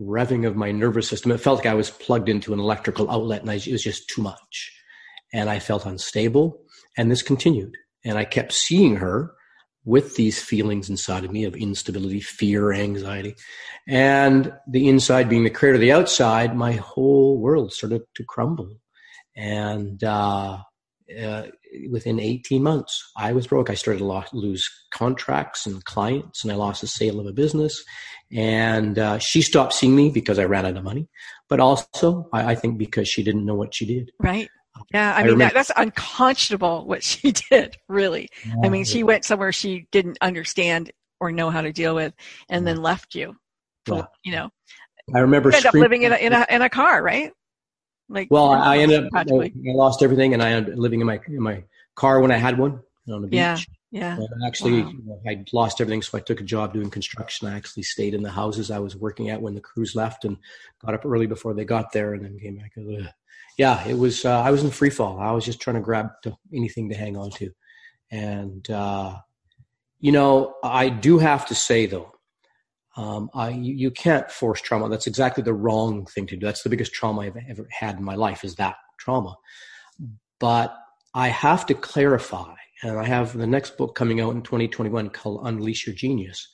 revving 0.00 0.46
of 0.46 0.56
my 0.56 0.73
nervous 0.73 1.08
system, 1.08 1.31
it 1.31 1.38
felt 1.38 1.58
like 1.58 1.67
I 1.67 1.75
was 1.75 1.90
plugged 1.90 2.29
into 2.29 2.52
an 2.52 2.58
electrical 2.61 3.11
outlet 3.11 3.43
and 3.43 3.50
I, 3.50 3.55
it 3.55 3.73
was 3.73 3.82
just 3.82 4.08
too 4.08 4.23
much. 4.23 4.73
And 5.32 5.49
I 5.49 5.58
felt 5.58 5.87
unstable. 5.87 6.61
And 6.96 7.11
this 7.11 7.23
continued. 7.23 7.76
And 8.05 8.19
I 8.19 8.25
kept 8.25 8.52
seeing 8.52 8.96
her 8.96 9.34
with 9.84 10.14
these 10.17 10.40
feelings 10.40 10.88
inside 10.88 11.25
of 11.25 11.32
me 11.32 11.44
of 11.44 11.56
instability, 11.56 12.20
fear, 12.20 12.73
anxiety. 12.73 13.34
And 13.88 14.52
the 14.69 14.88
inside 14.88 15.28
being 15.28 15.44
the 15.44 15.50
creator, 15.50 15.75
of 15.76 15.81
the 15.81 15.93
outside, 15.93 16.56
my 16.56 16.73
whole 16.73 17.38
world 17.38 17.73
started 17.73 18.02
to 18.14 18.25
crumble. 18.25 18.76
And 19.37 20.02
uh, 20.05 20.58
uh, 21.20 21.47
within 21.91 22.20
18 22.20 22.62
months, 22.62 23.11
I 23.17 23.32
was 23.32 23.47
broke. 23.47 23.70
I 23.70 23.75
started 23.75 23.99
to 23.99 24.05
lo- 24.05 24.25
lose 24.32 24.69
contracts 24.91 25.67
and 25.67 25.85
clients, 25.85 26.43
and 26.43 26.53
I 26.53 26.56
lost 26.56 26.81
the 26.81 26.87
sale 26.87 27.20
of 27.20 27.26
a 27.26 27.32
business. 27.32 27.82
And 28.31 28.99
uh, 28.99 29.19
she 29.19 29.43
stopped 29.43 29.75
seeing 29.75 29.94
me 29.94 30.11
because 30.11 30.38
I 30.38 30.44
ran 30.44 30.67
out 30.67 30.76
of 30.76 30.85
money, 30.85 31.09
but 31.49 31.61
also 31.61 32.29
I, 32.32 32.53
I 32.53 32.55
think 32.55 32.79
because 32.79 33.09
she 33.09 33.23
didn't 33.23 33.44
know 33.44 33.55
what 33.55 33.75
she 33.75 33.87
did. 33.87 34.11
Right. 34.19 34.49
Yeah, 34.93 35.14
I, 35.14 35.20
I 35.20 35.25
mean 35.25 35.38
that, 35.38 35.55
that's 35.55 35.70
unconscionable 35.76 36.87
what 36.87 37.03
she 37.05 37.32
did. 37.32 37.76
Really, 37.88 38.29
I 38.64 38.69
mean 38.69 38.85
she 38.85 39.03
went 39.03 39.25
somewhere 39.25 39.53
she 39.53 39.87
didn't 39.93 40.19
understand 40.20 40.91
or 41.20 41.31
know 41.31 41.50
how 41.50 41.61
to 41.61 41.73
deal 41.73 41.94
with, 41.94 42.14
and 42.49 42.67
then 42.67 42.82
left 42.82 43.14
you. 43.14 43.37
For, 43.87 43.97
Yeah. 43.99 44.05
You 44.25 44.32
know, 44.32 44.50
I 45.14 45.19
remember 45.20 45.50
you 45.50 45.56
end 45.56 45.67
up 45.67 45.75
living 45.75 46.03
in 46.03 46.12
a, 46.12 46.17
in 46.17 46.32
a 46.32 46.47
in 46.49 46.62
a 46.62 46.70
car, 46.70 47.03
right? 47.03 47.32
Like 48.08 48.28
Well, 48.31 48.50
I 48.50 48.78
ended 48.78 49.04
up. 49.04 49.10
I 49.14 49.25
lost 49.54 50.02
everything, 50.02 50.34
and 50.34 50.43
I 50.43 50.50
ended 50.52 50.75
up 50.75 50.78
living 50.78 51.00
in 51.00 51.06
my 51.06 51.20
in 51.26 51.43
my 51.43 51.64
car 51.94 52.20
when 52.20 52.31
I 52.31 52.37
had 52.37 52.58
one 52.58 52.81
on 53.10 53.22
the 53.22 53.28
beach. 53.28 53.38
Yeah. 53.38 53.58
Yeah. 53.90 54.19
Actually, 54.46 54.82
Wow. 54.82 54.88
you 54.90 55.02
know, 55.04 55.20
I 55.26 55.44
lost 55.52 55.81
everything, 55.81 56.00
so 56.00 56.16
I 56.16 56.22
took 56.22 56.40
a 56.40 56.44
job 56.44 56.72
doing 56.72 56.88
construction. 56.88 57.46
I 57.46 57.56
actually 57.56 57.82
stayed 57.82 58.14
in 58.14 58.22
the 58.22 58.31
houses 58.31 58.70
I 58.70 58.78
was 58.78 58.96
working 58.96 59.28
at 59.28 59.40
when 59.43 59.54
the 59.54 59.60
crews 59.60 59.94
left, 59.94 60.25
and 60.25 60.38
got 60.84 60.94
up 60.94 61.04
early 61.04 61.26
before 61.26 61.52
they 61.52 61.64
got 61.64 61.93
there, 61.93 62.14
and 62.14 62.25
then 62.25 62.38
came 62.38 62.56
back. 62.56 62.72
Ugh. 62.78 63.08
Yeah, 63.58 63.87
it 63.87 63.99
was. 63.99 64.25
Uh, 64.25 64.40
I 64.40 64.50
was 64.50 64.64
in 64.64 64.70
free 64.70 64.88
fall. 64.90 65.19
I 65.20 65.31
was 65.32 65.44
just 65.44 65.60
trying 65.60 65.76
to 65.76 65.82
grab 65.82 66.10
to 66.22 66.37
anything 66.54 66.88
to 66.88 66.94
hang 66.94 67.16
on 67.19 67.31
to, 67.32 67.50
and 68.10 68.69
uh, 68.70 69.16
you 70.00 70.10
know, 70.10 70.56
I 70.64 70.88
do 70.88 71.19
have 71.19 71.46
to 71.46 71.54
say 71.54 71.84
though, 71.84 72.12
um, 72.97 73.31
I 73.35 73.50
you, 73.50 73.91
can't 73.91 74.31
force 74.31 74.61
trauma. 74.61 74.89
That's 74.89 75.06
exactly 75.06 75.43
the 75.43 75.55
wrong 75.55 76.06
thing 76.06 76.27
to 76.27 76.37
do. 76.37 76.44
That's 76.44 76.62
the 76.62 76.71
biggest 76.71 76.93
trauma 76.93 77.23
I've 77.23 77.37
ever 77.49 77.67
had 77.71 77.97
in 77.97 78.05
my 78.05 78.15
life 78.15 78.44
is 78.44 78.56
that 78.56 78.77
trauma. 78.99 79.35
But 80.39 80.77
I 81.14 81.28
have 81.28 81.64
to 81.66 81.75
clarify, 81.75 82.55
and 82.83 82.99
I 82.99 83.05
have 83.05 83.37
the 83.37 83.47
next 83.47 83.76
book 83.78 83.95
coming 83.95 84.21
out 84.21 84.35
in 84.35 84.43
2021 84.43 85.11
called 85.11 85.40
Unleash 85.45 85.87
Your 85.87 85.97
Genius. 85.97 86.47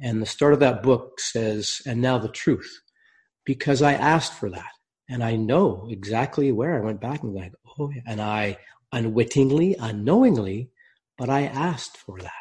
And 0.00 0.20
the 0.20 0.26
start 0.26 0.52
of 0.52 0.60
that 0.60 0.82
book 0.82 1.20
says, 1.20 1.80
and 1.86 2.00
now 2.00 2.18
the 2.18 2.28
truth, 2.28 2.80
because 3.44 3.80
I 3.80 3.94
asked 3.94 4.34
for 4.34 4.50
that. 4.50 4.70
And 5.08 5.22
I 5.22 5.36
know 5.36 5.86
exactly 5.90 6.50
where 6.50 6.76
I 6.76 6.84
went 6.84 7.00
back 7.00 7.22
and 7.22 7.34
like, 7.34 7.52
oh, 7.78 7.92
and 8.06 8.20
I 8.20 8.58
unwittingly, 8.90 9.76
unknowingly, 9.78 10.70
but 11.18 11.28
I 11.28 11.42
asked 11.42 11.96
for 11.96 12.18
that. 12.20 12.32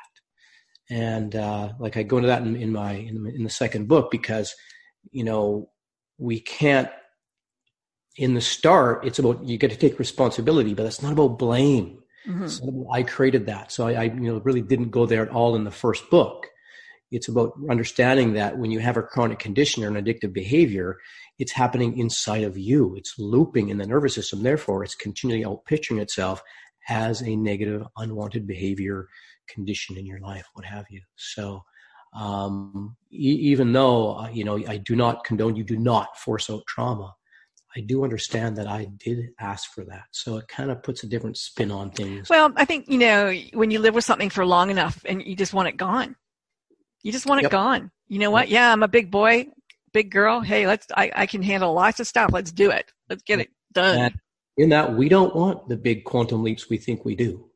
And 0.93 1.35
uh, 1.35 1.73
like 1.79 1.97
I 1.97 2.03
go 2.03 2.17
into 2.17 2.27
that 2.27 2.43
in, 2.43 2.55
in 2.55 2.71
my 2.71 2.93
in, 2.93 3.25
in 3.25 3.43
the 3.43 3.49
second 3.49 3.87
book 3.87 4.11
because 4.11 4.53
you 5.11 5.23
know 5.23 5.71
we 6.19 6.39
can't 6.39 6.89
in 8.15 8.35
the 8.35 8.41
start 8.41 9.03
it's 9.03 9.17
about 9.17 9.43
you 9.43 9.57
get 9.57 9.71
to 9.71 9.75
take 9.75 9.97
responsibility 9.97 10.75
but 10.75 10.85
it's 10.85 11.01
not 11.01 11.11
about 11.11 11.39
blame. 11.39 11.99
Mhm. 12.27 12.41
Not 12.41 12.69
about, 12.69 12.93
i 12.93 13.01
created 13.01 13.47
that. 13.47 13.71
So 13.71 13.87
I, 13.87 13.93
I 13.93 14.03
you 14.03 14.31
know 14.31 14.39
really 14.41 14.61
didn't 14.61 14.91
go 14.91 15.07
there 15.07 15.23
at 15.23 15.33
all 15.33 15.55
in 15.55 15.63
the 15.63 15.71
first 15.71 16.07
book. 16.11 16.45
It's 17.09 17.27
about 17.27 17.53
understanding 17.71 18.33
that 18.33 18.59
when 18.59 18.69
you 18.69 18.79
have 18.79 18.97
a 18.97 19.03
chronic 19.03 19.39
condition 19.39 19.83
or 19.83 19.87
an 19.87 20.03
addictive 20.03 20.31
behavior 20.31 20.99
it's 21.39 21.53
happening 21.53 21.97
inside 21.97 22.43
of 22.43 22.55
you. 22.55 22.95
It's 22.95 23.15
looping 23.17 23.69
in 23.69 23.79
the 23.79 23.87
nervous 23.87 24.13
system. 24.13 24.43
Therefore 24.43 24.83
it's 24.83 24.93
continually 24.93 25.43
outpicturing 25.43 25.99
itself 25.99 26.43
as 26.87 27.23
a 27.23 27.35
negative 27.35 27.81
unwanted 27.97 28.45
behavior 28.45 29.07
condition 29.47 29.97
in 29.97 30.05
your 30.05 30.19
life 30.19 30.47
what 30.53 30.65
have 30.65 30.85
you 30.89 31.01
so 31.15 31.63
um, 32.13 32.95
e- 33.11 33.39
even 33.41 33.73
though 33.73 34.17
uh, 34.17 34.29
you 34.29 34.43
know 34.43 34.57
I 34.67 34.77
do 34.77 34.95
not 34.95 35.23
condone 35.23 35.55
you 35.55 35.63
do 35.63 35.77
not 35.77 36.17
force 36.17 36.49
out 36.49 36.63
trauma. 36.67 37.13
I 37.75 37.79
do 37.79 38.03
understand 38.03 38.55
that 38.57 38.67
I 38.67 38.85
did 38.97 39.29
ask 39.39 39.73
for 39.73 39.83
that, 39.85 40.03
so 40.11 40.37
it 40.37 40.47
kind 40.47 40.69
of 40.69 40.83
puts 40.83 41.03
a 41.03 41.07
different 41.07 41.37
spin 41.37 41.71
on 41.71 41.89
things. 41.89 42.29
Well, 42.29 42.53
I 42.55 42.65
think 42.65 42.87
you 42.87 42.99
know 42.99 43.33
when 43.53 43.71
you 43.71 43.79
live 43.79 43.95
with 43.95 44.05
something 44.05 44.29
for 44.29 44.45
long 44.45 44.69
enough 44.69 45.01
and 45.05 45.25
you 45.25 45.35
just 45.35 45.53
want 45.53 45.69
it 45.69 45.77
gone. 45.77 46.15
You 47.01 47.11
just 47.11 47.25
want 47.25 47.39
it 47.39 47.43
Yep. 47.43 47.51
gone. 47.51 47.91
You 48.07 48.19
know 48.19 48.29
what? 48.31 48.47
Yeah, 48.47 48.71
I'm 48.71 48.83
a 48.83 48.87
big 48.87 49.09
boy, 49.09 49.47
big 49.91 50.11
girl. 50.11 50.39
Hey, 50.39 50.67
let's. 50.67 50.85
I, 50.95 51.11
I 51.15 51.25
can 51.25 51.41
handle 51.41 51.73
lots 51.73 51.99
of 51.99 52.05
stuff. 52.05 52.29
Let's 52.31 52.51
do 52.51 52.69
it. 52.69 52.91
Let's 53.09 53.23
get 53.23 53.39
it 53.39 53.49
done. 53.73 53.97
And 53.97 54.19
in 54.57 54.69
that, 54.69 54.95
we 54.95 55.09
don't 55.09 55.35
want 55.35 55.67
the 55.67 55.75
big 55.75 56.03
quantum 56.03 56.43
leaps 56.43 56.69
we 56.69 56.77
think 56.77 57.05
we 57.05 57.15
do, 57.15 57.49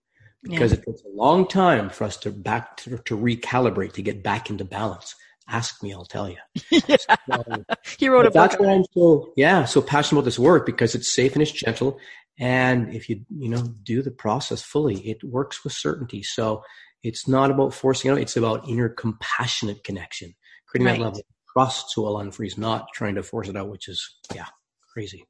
because 0.44 0.72
it 0.74 0.84
takes 0.86 1.02
a 1.04 1.10
long 1.16 1.48
time 1.48 1.90
for 1.90 2.04
us 2.06 2.18
to 2.18 2.32
back 2.32 2.78
to, 2.78 2.98
to 3.00 3.18
recalibrate 3.18 3.94
to 3.94 4.02
get 4.02 4.24
back 4.24 4.50
into 4.50 4.66
balance. 4.66 5.16
Ask 5.50 5.82
me, 5.82 5.94
I'll 5.94 6.06
tell 6.06 6.30
you. 6.30 6.38
yeah. 6.72 6.98
So, 7.30 7.44
He 7.98 8.10
wrote 8.10 8.26
a 8.26 8.32
But 8.32 8.34
that's 8.34 8.56
why 8.56 8.74
I'm 8.74 8.84
so 8.94 9.32
yeah 9.38 9.66
so 9.66 9.82
passionate 9.82 10.20
about 10.20 10.26
this 10.26 10.40
work 10.40 10.66
because 10.66 10.94
it's 10.96 11.14
safe 11.14 11.34
and 11.34 11.42
it's 11.42 11.52
gentle, 11.52 12.00
And 12.38 12.94
if 12.94 13.10
you, 13.10 13.22
you 13.30 13.50
know, 13.50 13.64
do 13.84 14.02
the 14.02 14.12
process 14.12 14.62
fully, 14.62 14.96
it 15.10 15.24
works 15.24 15.64
with 15.64 15.74
certainty. 15.74 16.22
So 16.24 16.64
it's 17.04 17.28
not 17.28 17.50
about 17.52 17.74
forcing 17.74 18.12
it. 18.12 18.18
It's 18.20 18.38
about 18.38 18.68
inner 18.68 18.90
compassionate 18.90 19.84
connection, 19.84 20.36
creating 20.68 20.88
Right. 20.88 20.98
that 20.98 21.04
level 21.04 21.20
of 21.20 21.26
trust 21.54 21.92
so 21.92 22.06
I'll 22.06 22.16
unfreeze, 22.24 22.58
not 22.58 22.88
trying 22.94 23.16
to 23.16 23.24
force 23.24 23.48
it 23.48 23.56
out, 23.56 23.70
which 23.70 23.88
is, 23.88 24.18
yeah, 24.36 24.48
crazy. 24.94 25.26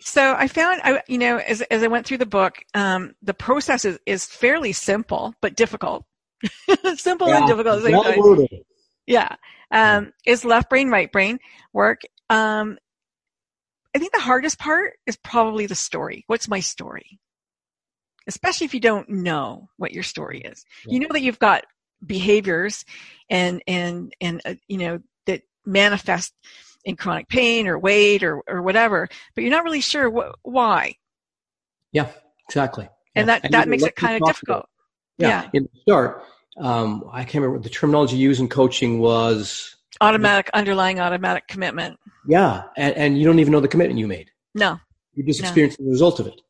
So 0.00 0.34
I 0.34 0.48
found, 0.48 0.80
I, 0.84 1.02
you 1.08 1.18
know, 1.18 1.38
as, 1.38 1.62
as 1.62 1.82
I 1.82 1.86
went 1.86 2.06
through 2.06 2.18
the 2.18 2.26
book, 2.26 2.62
um, 2.74 3.14
the 3.22 3.34
process 3.34 3.84
is, 3.84 3.98
is 4.06 4.26
fairly 4.26 4.72
simple, 4.72 5.34
but 5.40 5.56
difficult. 5.56 6.04
simple 6.96 7.28
and 7.32 7.46
difficult 7.46 7.76
at 7.76 7.82
the 7.82 7.88
same 7.88 7.92
well 7.92 8.02
Yeah. 9.06 9.36
Um, 9.70 10.12
is 10.24 10.44
left 10.44 10.70
brain, 10.70 10.90
right 10.90 11.10
brain 11.10 11.38
work. 11.72 12.02
Um, 12.30 12.78
I 13.94 13.98
think 13.98 14.12
the 14.12 14.20
hardest 14.20 14.58
part 14.58 14.94
is 15.06 15.16
probably 15.16 15.66
the 15.66 15.74
story. 15.74 16.24
What's 16.26 16.48
my 16.48 16.60
story? 16.60 17.18
Especially 18.26 18.66
if 18.66 18.74
you 18.74 18.80
don't 18.80 19.08
know 19.08 19.70
what 19.76 19.92
your 19.92 20.02
story 20.02 20.40
is. 20.40 20.64
You 20.86 21.00
know 21.00 21.08
that 21.10 21.22
you've 21.22 21.38
got 21.38 21.64
behaviors 22.04 22.84
and, 23.30 23.62
and, 23.66 24.12
and, 24.20 24.42
uh, 24.44 24.54
you 24.68 24.78
know, 24.78 25.00
that 25.26 25.42
manifest 25.64 26.34
in 26.86 26.96
chronic 26.96 27.28
pain 27.28 27.66
or 27.66 27.78
weight 27.78 28.22
or, 28.22 28.42
or 28.48 28.62
whatever, 28.62 29.08
but 29.34 29.42
you're 29.42 29.50
not 29.50 29.64
really 29.64 29.80
sure 29.82 30.08
wh- 30.10 30.32
why. 30.46 30.94
Yeah, 31.92 32.08
exactly. 32.48 32.88
And 33.14 33.26
Yeah. 33.26 33.40
that, 33.40 33.50
that 33.50 33.68
makes 33.68 33.82
it 33.82 33.96
kind 33.96 34.22
of 34.22 34.26
difficult. 34.26 34.66
Yeah. 35.18 35.28
Yeah. 35.28 35.50
In 35.52 35.64
the 35.64 35.80
start, 35.82 36.22
um, 36.58 37.04
I 37.12 37.24
can't 37.24 37.42
remember 37.42 37.62
the 37.62 37.68
terminology 37.68 38.16
used 38.16 38.40
in 38.40 38.48
coaching 38.48 39.00
was. 39.00 39.74
Automatic, 40.00 40.48
underlying 40.54 41.00
automatic 41.00 41.48
commitment. 41.48 41.98
Yeah, 42.28 42.64
and, 42.76 42.94
and 42.96 43.18
you 43.18 43.24
don't 43.26 43.40
even 43.40 43.52
know 43.52 43.60
the 43.60 43.68
commitment 43.68 43.98
you 43.98 44.06
made. 44.06 44.30
No. 44.54 44.78
You're 45.14 45.26
just 45.26 45.40
No. 45.42 45.48
experiencing 45.48 45.86
the 45.86 45.90
result 45.90 46.20
of 46.20 46.26
it. 46.26 46.40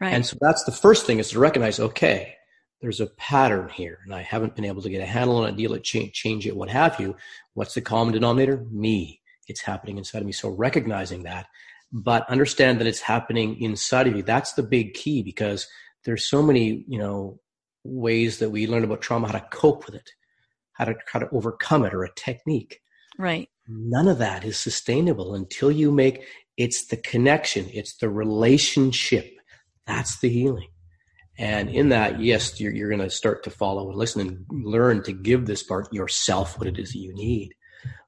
Right. 0.00 0.12
And 0.12 0.26
so 0.26 0.36
that's 0.40 0.64
the 0.64 0.72
first 0.72 1.06
thing 1.06 1.18
is 1.20 1.30
to 1.30 1.38
recognize, 1.38 1.78
okay, 1.78 2.34
there's 2.80 3.00
a 3.00 3.06
pattern 3.06 3.68
here, 3.68 4.00
and 4.04 4.12
I 4.14 4.22
haven't 4.22 4.56
been 4.56 4.64
able 4.64 4.82
to 4.82 4.90
get 4.90 5.00
a 5.00 5.06
handle 5.06 5.36
on 5.36 5.48
it, 5.48 5.56
deal 5.56 5.72
it, 5.74 5.84
change, 5.84 6.12
change 6.12 6.46
it, 6.46 6.56
what 6.56 6.68
have 6.68 6.98
you. 6.98 7.14
What's 7.54 7.74
the 7.74 7.80
common 7.80 8.12
denominator? 8.12 8.64
Me. 8.70 9.20
It's 9.48 9.60
happening 9.60 9.98
inside 9.98 10.20
of 10.20 10.26
me. 10.26 10.32
So 10.32 10.48
recognizing 10.48 11.24
that, 11.24 11.46
but 11.92 12.28
understand 12.28 12.80
that 12.80 12.86
it's 12.86 13.00
happening 13.00 13.60
inside 13.60 14.06
of 14.06 14.16
you. 14.16 14.22
That's 14.22 14.52
the 14.54 14.62
big 14.62 14.94
key 14.94 15.22
because 15.22 15.66
there's 16.04 16.28
so 16.28 16.42
many, 16.42 16.84
you 16.88 16.98
know, 16.98 17.40
ways 17.84 18.38
that 18.38 18.50
we 18.50 18.66
learn 18.66 18.84
about 18.84 19.02
trauma, 19.02 19.26
how 19.26 19.38
to 19.38 19.46
cope 19.50 19.86
with 19.86 19.94
it, 19.94 20.10
how 20.72 20.86
to 20.86 20.94
how 21.12 21.18
to 21.18 21.28
overcome 21.30 21.84
it, 21.84 21.94
or 21.94 22.04
a 22.04 22.14
technique 22.14 22.80
right. 23.18 23.48
none 23.68 24.08
of 24.08 24.18
that 24.18 24.44
is 24.44 24.58
sustainable 24.58 25.34
until 25.34 25.70
you 25.70 25.90
make 25.90 26.24
it's 26.56 26.86
the 26.86 26.96
connection 26.96 27.68
it's 27.72 27.96
the 27.96 28.08
relationship 28.08 29.30
that's 29.86 30.18
the 30.20 30.28
healing 30.28 30.68
and 31.38 31.68
in 31.68 31.88
that 31.88 32.20
yes 32.20 32.60
you're, 32.60 32.72
you're 32.72 32.88
going 32.88 33.00
to 33.00 33.10
start 33.10 33.42
to 33.42 33.50
follow 33.50 33.88
and 33.88 33.98
listen 33.98 34.20
and 34.20 34.64
learn 34.64 35.02
to 35.02 35.12
give 35.12 35.46
this 35.46 35.62
part 35.62 35.92
yourself 35.92 36.58
what 36.58 36.68
it 36.68 36.78
is 36.78 36.92
that 36.92 36.98
you 36.98 37.14
need 37.14 37.54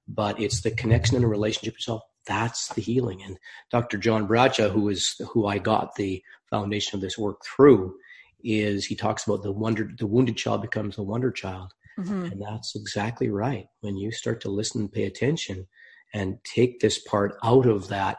but 0.08 0.40
it's 0.40 0.60
the 0.60 0.70
connection 0.70 1.16
and 1.16 1.24
the 1.24 1.28
relationship 1.28 1.74
yourself 1.74 2.02
that's 2.26 2.74
the 2.74 2.82
healing. 2.82 3.22
And 3.22 3.38
dr 3.70 3.96
john 3.98 4.26
bradshaw 4.26 4.68
who 4.68 4.88
is 4.88 5.14
who 5.32 5.46
i 5.46 5.58
got 5.58 5.94
the 5.94 6.22
foundation 6.50 6.96
of 6.96 7.00
this 7.00 7.18
work 7.18 7.42
through 7.44 7.94
is 8.42 8.86
he 8.86 8.94
talks 8.94 9.26
about 9.26 9.42
the 9.42 9.52
wonder 9.52 9.90
the 9.98 10.06
wounded 10.06 10.36
child 10.36 10.62
becomes 10.62 10.98
a 10.98 11.02
wonder 11.02 11.30
child. 11.30 11.72
Hmm 11.96 12.26
and 12.26 12.42
that's 12.42 12.76
exactly 12.76 13.30
right. 13.30 13.66
When 13.80 13.96
you 13.96 14.12
start 14.12 14.42
to 14.42 14.50
listen 14.50 14.82
and 14.82 14.92
pay 14.92 15.04
attention 15.04 15.66
and 16.12 16.38
take 16.44 16.80
this 16.80 16.98
part 16.98 17.36
out 17.42 17.66
of 17.66 17.88
that 17.88 18.18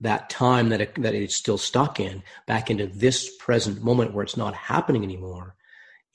that 0.00 0.28
time 0.30 0.70
that 0.70 0.80
it, 0.80 1.00
that 1.02 1.14
it's 1.14 1.36
still 1.36 1.58
stuck 1.58 2.00
in 2.00 2.22
back 2.46 2.70
into 2.70 2.88
this 2.88 3.30
present 3.38 3.82
moment 3.82 4.12
where 4.12 4.24
it's 4.24 4.36
not 4.36 4.54
happening 4.54 5.04
anymore, 5.04 5.54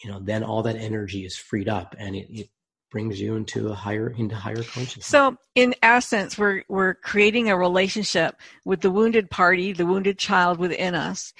you 0.03 0.09
know, 0.11 0.19
then 0.19 0.43
all 0.43 0.63
that 0.63 0.75
energy 0.75 1.25
is 1.25 1.37
freed 1.37 1.69
up 1.69 1.95
and 1.97 2.15
it, 2.15 2.27
it 2.29 2.49
brings 2.91 3.19
you 3.19 3.35
into 3.35 3.69
a 3.69 3.73
higher 3.73 4.09
into 4.17 4.35
higher 4.35 4.63
consciousness. 4.63 5.05
So, 5.05 5.37
in 5.55 5.75
essence, 5.81 6.37
we're 6.37 6.63
we're 6.69 6.95
creating 6.95 7.49
a 7.49 7.57
relationship 7.57 8.35
with 8.65 8.81
the 8.81 8.91
wounded 8.91 9.29
party, 9.29 9.73
the 9.73 9.85
wounded 9.85 10.17
child 10.17 10.57
within 10.59 10.95
us, 10.95 11.33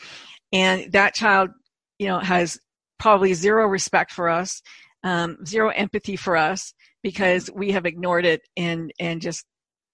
and 0.51 0.91
that 0.91 1.13
child, 1.13 1.51
you 1.99 2.07
know, 2.07 2.19
has 2.19 2.59
probably 2.99 3.33
zero 3.33 3.67
respect 3.67 4.11
for 4.11 4.29
us, 4.29 4.61
um, 5.03 5.37
zero 5.45 5.69
empathy 5.69 6.15
for 6.15 6.35
us 6.35 6.73
because 7.03 7.49
we 7.53 7.71
have 7.71 7.85
ignored 7.85 8.25
it 8.25 8.41
and 8.55 8.91
and 8.99 9.21
just 9.21 9.45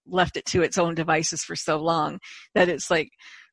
left 0.08 0.38
it 0.38 0.46
to 0.46 0.62
its 0.62 0.78
own 0.78 0.96
devices 0.96 1.44
for 1.44 1.56
so 1.56 1.78
long 1.78 2.20
that 2.56 2.70
it's 2.70 2.92
like, 2.92 3.10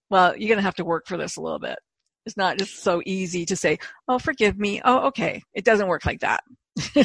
well, 0.09 0.37
you're 0.37 0.49
gonna 0.49 0.63
have 0.63 0.75
to 0.77 0.85
work 0.85 1.07
for 1.07 1.17
this 1.17 1.37
a 1.37 1.41
little 1.41 1.59
bit. 1.59 1.79
It's 2.27 2.37
not 2.37 2.59
just 2.59 2.83
so 2.83 3.03
easy 3.07 3.47
to 3.47 3.57
say, 3.57 3.79
"Oh, 4.09 4.19
forgive 4.19 4.59
me." 4.59 4.81
Oh, 4.85 5.07
okay. 5.09 5.43
It 5.55 5.65
doesn't 5.65 5.89
work 5.89 6.05
like 6.07 6.21
that. 6.21 6.43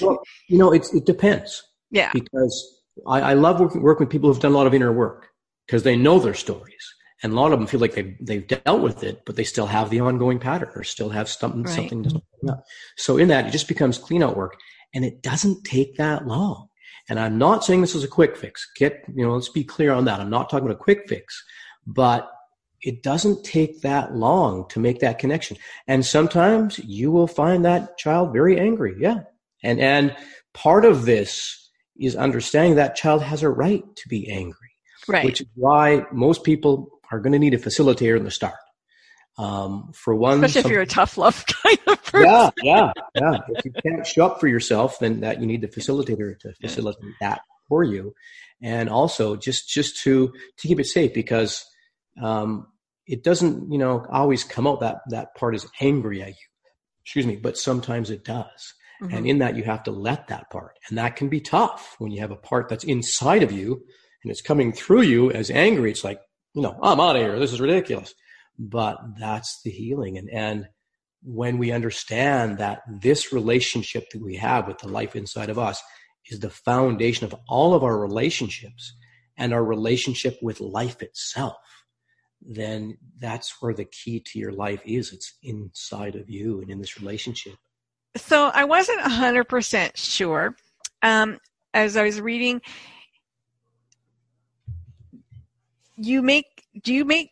Well, 0.01 0.20
you 0.48 0.58
know, 0.58 0.72
it's, 0.74 0.94
it 0.94 1.05
depends. 1.05 1.63
Yeah. 1.91 2.12
because 2.13 2.82
I, 3.08 3.22
I 3.22 3.34
love 3.34 3.60
working, 3.60 3.82
working 3.82 4.05
with 4.05 4.12
people 4.12 4.29
who've 4.29 4.41
done 4.41 4.51
a 4.51 4.55
lot 4.55 4.67
of 4.67 4.74
inner 4.74 4.91
work 4.91 5.29
because 5.65 5.84
they 5.84 5.96
know 5.96 6.20
their 6.20 6.34
stories. 6.34 6.94
And 7.24 7.32
a 7.32 7.36
lot 7.36 7.53
of 7.53 7.60
them 7.60 7.67
feel 7.67 7.79
like 7.79 7.94
they've, 7.94 8.15
they've 8.20 8.46
dealt 8.46 8.82
with 8.82 9.03
it, 9.03 9.22
but 9.25 9.36
they 9.36 9.46
still 9.46 9.65
have 9.67 9.89
the 9.89 10.01
ongoing 10.01 10.38
pattern 10.38 10.70
or 10.75 10.84
still 10.84 11.10
have 11.10 11.29
something, 11.29 11.63
Right. 11.63 11.89
something. 11.89 12.22
So 12.98 13.17
in 13.17 13.29
that, 13.29 13.48
it 13.48 13.51
just 13.51 13.67
becomes 13.67 13.98
clean 13.98 14.22
out 14.22 14.36
work 14.36 14.58
and 14.94 15.05
it 15.05 15.22
doesn't 15.24 15.63
take 15.63 15.96
that 15.98 16.27
long. 16.27 16.67
And 17.08 17.20
I'm 17.20 17.38
not 17.38 17.63
saying 17.63 17.82
this 17.82 17.96
is 17.96 18.03
a 18.03 18.08
quick 18.10 18.36
fix. 18.36 18.67
Get, 18.75 19.03
you 19.13 19.25
know, 19.25 19.34
let's 19.34 19.50
be 19.50 19.63
clear 19.63 19.91
on 19.94 20.05
that. 20.05 20.20
I'm 20.20 20.29
not 20.29 20.50
talking 20.50 20.65
about 20.67 20.75
a 20.79 20.84
quick 20.84 21.08
fix, 21.08 21.41
but 21.88 22.29
it 22.82 23.01
doesn't 23.01 23.44
take 23.44 23.82
that 23.82 24.15
long 24.15 24.67
to 24.70 24.79
make 24.79 25.00
that 25.00 25.17
connection. 25.20 25.58
And 25.88 26.05
sometimes 26.05 26.79
you 26.79 27.12
will 27.12 27.27
find 27.27 27.63
that 27.65 27.98
child 27.98 28.34
very 28.34 28.60
angry. 28.60 28.96
Yeah. 29.00 29.22
And, 29.65 29.79
and 29.79 30.15
part 30.53 30.86
of 30.86 31.05
this 31.05 31.69
is 31.98 32.15
understanding 32.15 32.75
that 32.75 32.95
child 32.95 33.22
has 33.24 33.41
a 33.43 33.50
right 33.50 33.84
to 33.95 34.07
be 34.10 34.29
angry, 34.29 34.72
Right. 35.07 35.25
which 35.25 35.41
is 35.41 35.48
why 35.55 36.05
most 36.12 36.43
people 36.43 36.89
are 37.12 37.19
going 37.19 37.34
to 37.34 37.39
need 37.39 37.53
a 37.53 37.57
facilitator 37.57 38.17
in 38.17 38.24
the 38.24 38.31
start. 38.31 38.55
Um, 39.38 39.91
for 39.93 40.15
one, 40.15 40.43
Especially 40.43 40.69
if 40.69 40.74
you're 40.74 40.81
a 40.81 40.86
tough 40.86 41.17
love 41.17 41.43
kind 41.63 41.77
of 41.88 42.01
person. 42.03 42.25
yeah, 42.29 42.50
yeah, 42.63 42.91
yeah. 43.15 43.38
If 43.50 43.65
you 43.65 43.72
can't 43.84 44.07
show 44.07 44.27
up 44.27 44.39
for 44.39 44.48
yourself, 44.48 45.00
then 45.00 45.19
that 45.22 45.41
you 45.41 45.45
need 45.48 45.60
the 45.62 45.67
facilitator 45.67 46.39
to 46.39 46.53
facilitate 46.62 47.13
that 47.19 47.41
for 47.67 47.84
you, 47.84 48.13
and 48.62 48.89
also 48.89 49.36
just 49.36 49.67
just 49.67 50.01
to 50.03 50.31
to 50.57 50.67
keep 50.69 50.79
it 50.79 50.86
safe 50.86 51.13
because 51.13 51.65
um, 52.24 52.67
it 53.07 53.25
doesn't 53.25 53.69
you 53.69 53.77
know 53.77 54.05
always 54.10 54.45
come 54.45 54.67
out 54.67 54.79
that 54.79 55.00
that 55.10 55.36
part 55.36 55.53
is 55.53 55.67
angry 55.81 56.22
at 56.22 56.29
you. 56.29 56.48
Excuse 57.03 57.25
me, 57.27 57.36
but 57.36 57.57
sometimes 57.57 58.10
it 58.10 58.24
does. 58.24 58.74
Mhm. 59.02 59.14
And 59.14 59.28
in 59.28 59.38
that, 59.40 59.56
you 59.56 59.64
have 59.64 59.84
to 59.84 59.92
let 59.92 60.28
that 60.28 60.50
part. 60.50 60.78
And 60.88 60.98
that 60.98 61.16
can 61.16 61.30
be 61.30 61.42
tough 61.42 61.96
when 62.00 62.12
you 62.12 62.22
have 62.22 62.32
a 62.32 62.36
part 62.38 62.70
that's 62.70 62.84
inside 62.84 63.44
of 63.44 63.52
you 63.52 63.86
and 64.24 64.32
it's 64.32 64.42
coming 64.42 64.72
through 64.72 65.04
you 65.04 65.32
as 65.32 65.52
angry. 65.52 65.92
It's 65.92 66.04
like, 66.04 66.20
you 66.54 66.62
know, 66.62 66.80
I'm 66.82 67.00
out 67.00 67.16
of 67.16 67.22
here. 67.22 67.38
This 67.40 67.54
is 67.54 67.62
ridiculous. 67.62 68.14
But 68.58 68.98
that's 69.20 69.62
the 69.64 69.72
healing. 69.72 70.18
And, 70.18 70.30
and 70.30 70.70
when 71.22 71.58
we 71.58 71.72
understand 71.72 72.58
that 72.60 72.82
this 72.88 73.34
relationship 73.34 74.10
that 74.12 74.22
we 74.22 74.36
have 74.38 74.68
with 74.68 74.78
the 74.80 74.88
life 74.88 75.16
inside 75.16 75.50
of 75.50 75.60
us 75.60 75.82
is 76.28 76.40
the 76.40 76.50
foundation 76.50 77.25
of 77.25 77.36
all 77.48 77.74
of 77.74 77.84
our 77.84 78.00
relationships 78.00 78.96
and 79.38 79.54
our 79.54 79.64
relationship 79.64 80.38
with 80.42 80.62
life 80.62 81.02
itself, 81.02 81.58
then 82.42 82.98
that's 83.20 83.56
where 83.60 83.74
the 83.74 83.86
key 83.86 84.20
to 84.20 84.40
your 84.40 84.52
life 84.52 84.82
is. 84.86 85.12
It's 85.12 85.34
inside 85.44 86.16
of 86.16 86.30
you 86.30 86.62
and 86.62 86.70
in 86.70 86.80
this 86.80 87.00
relationship. 87.00 87.56
So 88.17 88.50
I 88.53 88.63
wasn't 88.63 89.01
100% 89.01 89.91
sure. 89.95 90.55
Um, 91.01 91.39
as 91.74 91.98
I 91.98 92.03
was 92.03 92.22
reading, 92.22 92.62
you 95.98 96.22
make, 96.22 96.63
do 96.81 96.93
you 96.93 97.05
make, 97.05 97.31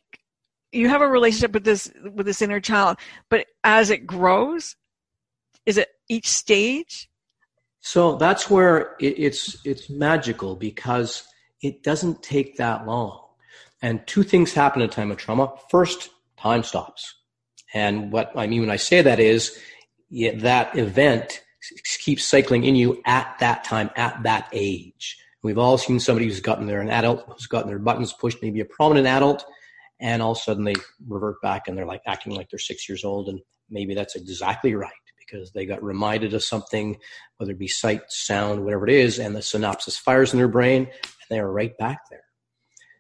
you 0.71 0.89
have 0.89 1.01
a 1.01 1.07
relationship 1.07 1.53
with 1.53 1.63
this, 1.63 1.91
with 2.13 2.25
this 2.25 2.41
inner 2.41 2.59
child, 2.59 2.97
but 3.29 3.47
as 3.63 3.89
it 3.89 4.05
grows, 4.05 4.75
is 5.65 5.77
it 5.77 5.89
each 6.09 6.27
stage? 6.27 7.09
So 7.83 8.15
that's 8.15 8.49
where 8.49 8.95
it, 8.99 9.19
it's 9.19 9.57
it's 9.65 9.89
magical 9.89 10.55
because 10.55 11.23
it 11.61 11.83
doesn't 11.83 12.23
take 12.23 12.57
that 12.57 12.87
long. 12.87 13.19
And 13.81 14.05
two 14.07 14.23
things 14.23 14.53
happen 14.53 14.81
in 14.81 14.89
a 14.89 14.91
time 14.91 15.11
of 15.11 15.17
trauma. 15.17 15.53
First, 15.69 16.09
time 16.37 16.63
stops. 16.63 17.13
And 17.73 18.11
what 18.11 18.31
I 18.35 18.47
mean 18.47 18.61
when 18.61 18.69
I 18.69 18.77
say 18.77 19.01
that 19.01 19.19
is 19.19 19.59
that 20.13 20.77
event 20.77 21.41
keeps 22.00 22.25
cycling 22.25 22.63
in 22.63 22.75
you 22.75 23.01
at 23.05 23.36
that 23.39 23.63
time, 23.63 23.89
at 23.96 24.22
that 24.24 24.48
age. 24.51 25.17
We've 25.41 25.58
all 25.58 25.77
seen 25.77 26.00
somebody 26.00 26.27
who's 26.27 26.39
gotten 26.39 26.67
there, 26.67 26.82
an 26.82 26.89
adult 26.89 27.25
who's 27.27 27.48
gotten 27.48 27.67
their 27.67 27.79
buttons 27.79 28.13
pushed, 28.13 28.41
maybe 28.41 28.62
a 28.62 28.65
prominent 28.65 29.08
adult, 29.08 29.46
and 30.00 30.22
all 30.22 30.32
of 30.32 30.38
a 30.38 30.41
sudden 30.41 30.63
they 30.63 30.75
revert 31.08 31.41
back 31.41 31.67
and 31.67 31.77
they're 31.77 31.86
like 31.86 32.01
acting 32.05 32.34
like 32.34 32.50
they're 32.50 32.60
six 32.60 32.88
years 32.88 33.03
old. 33.03 33.29
And 33.29 33.39
maybe 33.70 33.93
that's 33.93 34.15
exactly 34.15 34.75
right 34.75 34.91
because 35.17 35.51
they 35.51 35.65
got 35.65 35.84
reminded 35.84 36.34
of 36.34 36.43
something, 36.43 36.98
whether 37.38 37.51
it 37.51 37.60
be 37.60 37.67
sight, 37.67 38.03
sound, 38.10 38.63
whatever 38.63 38.88
it 38.88 38.93
is, 38.93 39.20
and 39.20 39.36
the 39.36 39.39
synapses 39.39 39.98
fires 39.98 40.34
in 40.34 40.39
their 40.39 40.48
brain 40.48 40.84
and 40.84 41.29
they 41.29 41.39
are 41.39 41.51
right 41.51 41.77
back 41.77 42.00
there. 42.10 42.24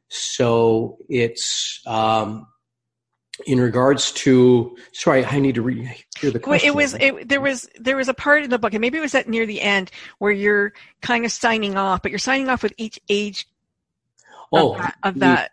So 0.09 0.97
it's, 1.09 1.81
um, 1.85 2.47
in 3.45 3.59
regards 3.59 4.11
to 4.11 4.75
sorry 4.91 5.25
i 5.25 5.39
need 5.39 5.55
to 5.55 5.61
read 5.61 5.77
hear 6.17 6.31
the 6.31 6.39
question 6.39 6.67
Well, 6.67 6.73
it 6.73 6.75
was 6.75 6.93
it, 6.95 7.29
there 7.29 7.41
was 7.41 7.69
there 7.79 7.97
was 7.97 8.07
a 8.07 8.13
part 8.13 8.43
in 8.43 8.49
the 8.49 8.59
book 8.59 8.73
and 8.73 8.81
maybe 8.81 8.97
it 8.97 9.01
was 9.01 9.15
at 9.15 9.27
near 9.27 9.45
the 9.45 9.61
end 9.61 9.91
where 10.19 10.31
you're 10.31 10.73
kind 11.01 11.25
of 11.25 11.31
signing 11.31 11.75
off 11.75 12.01
but 12.01 12.11
you're 12.11 12.19
signing 12.19 12.49
off 12.49 12.63
with 12.63 12.73
each 12.77 12.99
age 13.09 13.47
oh 14.51 14.73
of 14.73 14.77
that, 14.77 14.95
of 15.03 15.19
that. 15.19 15.51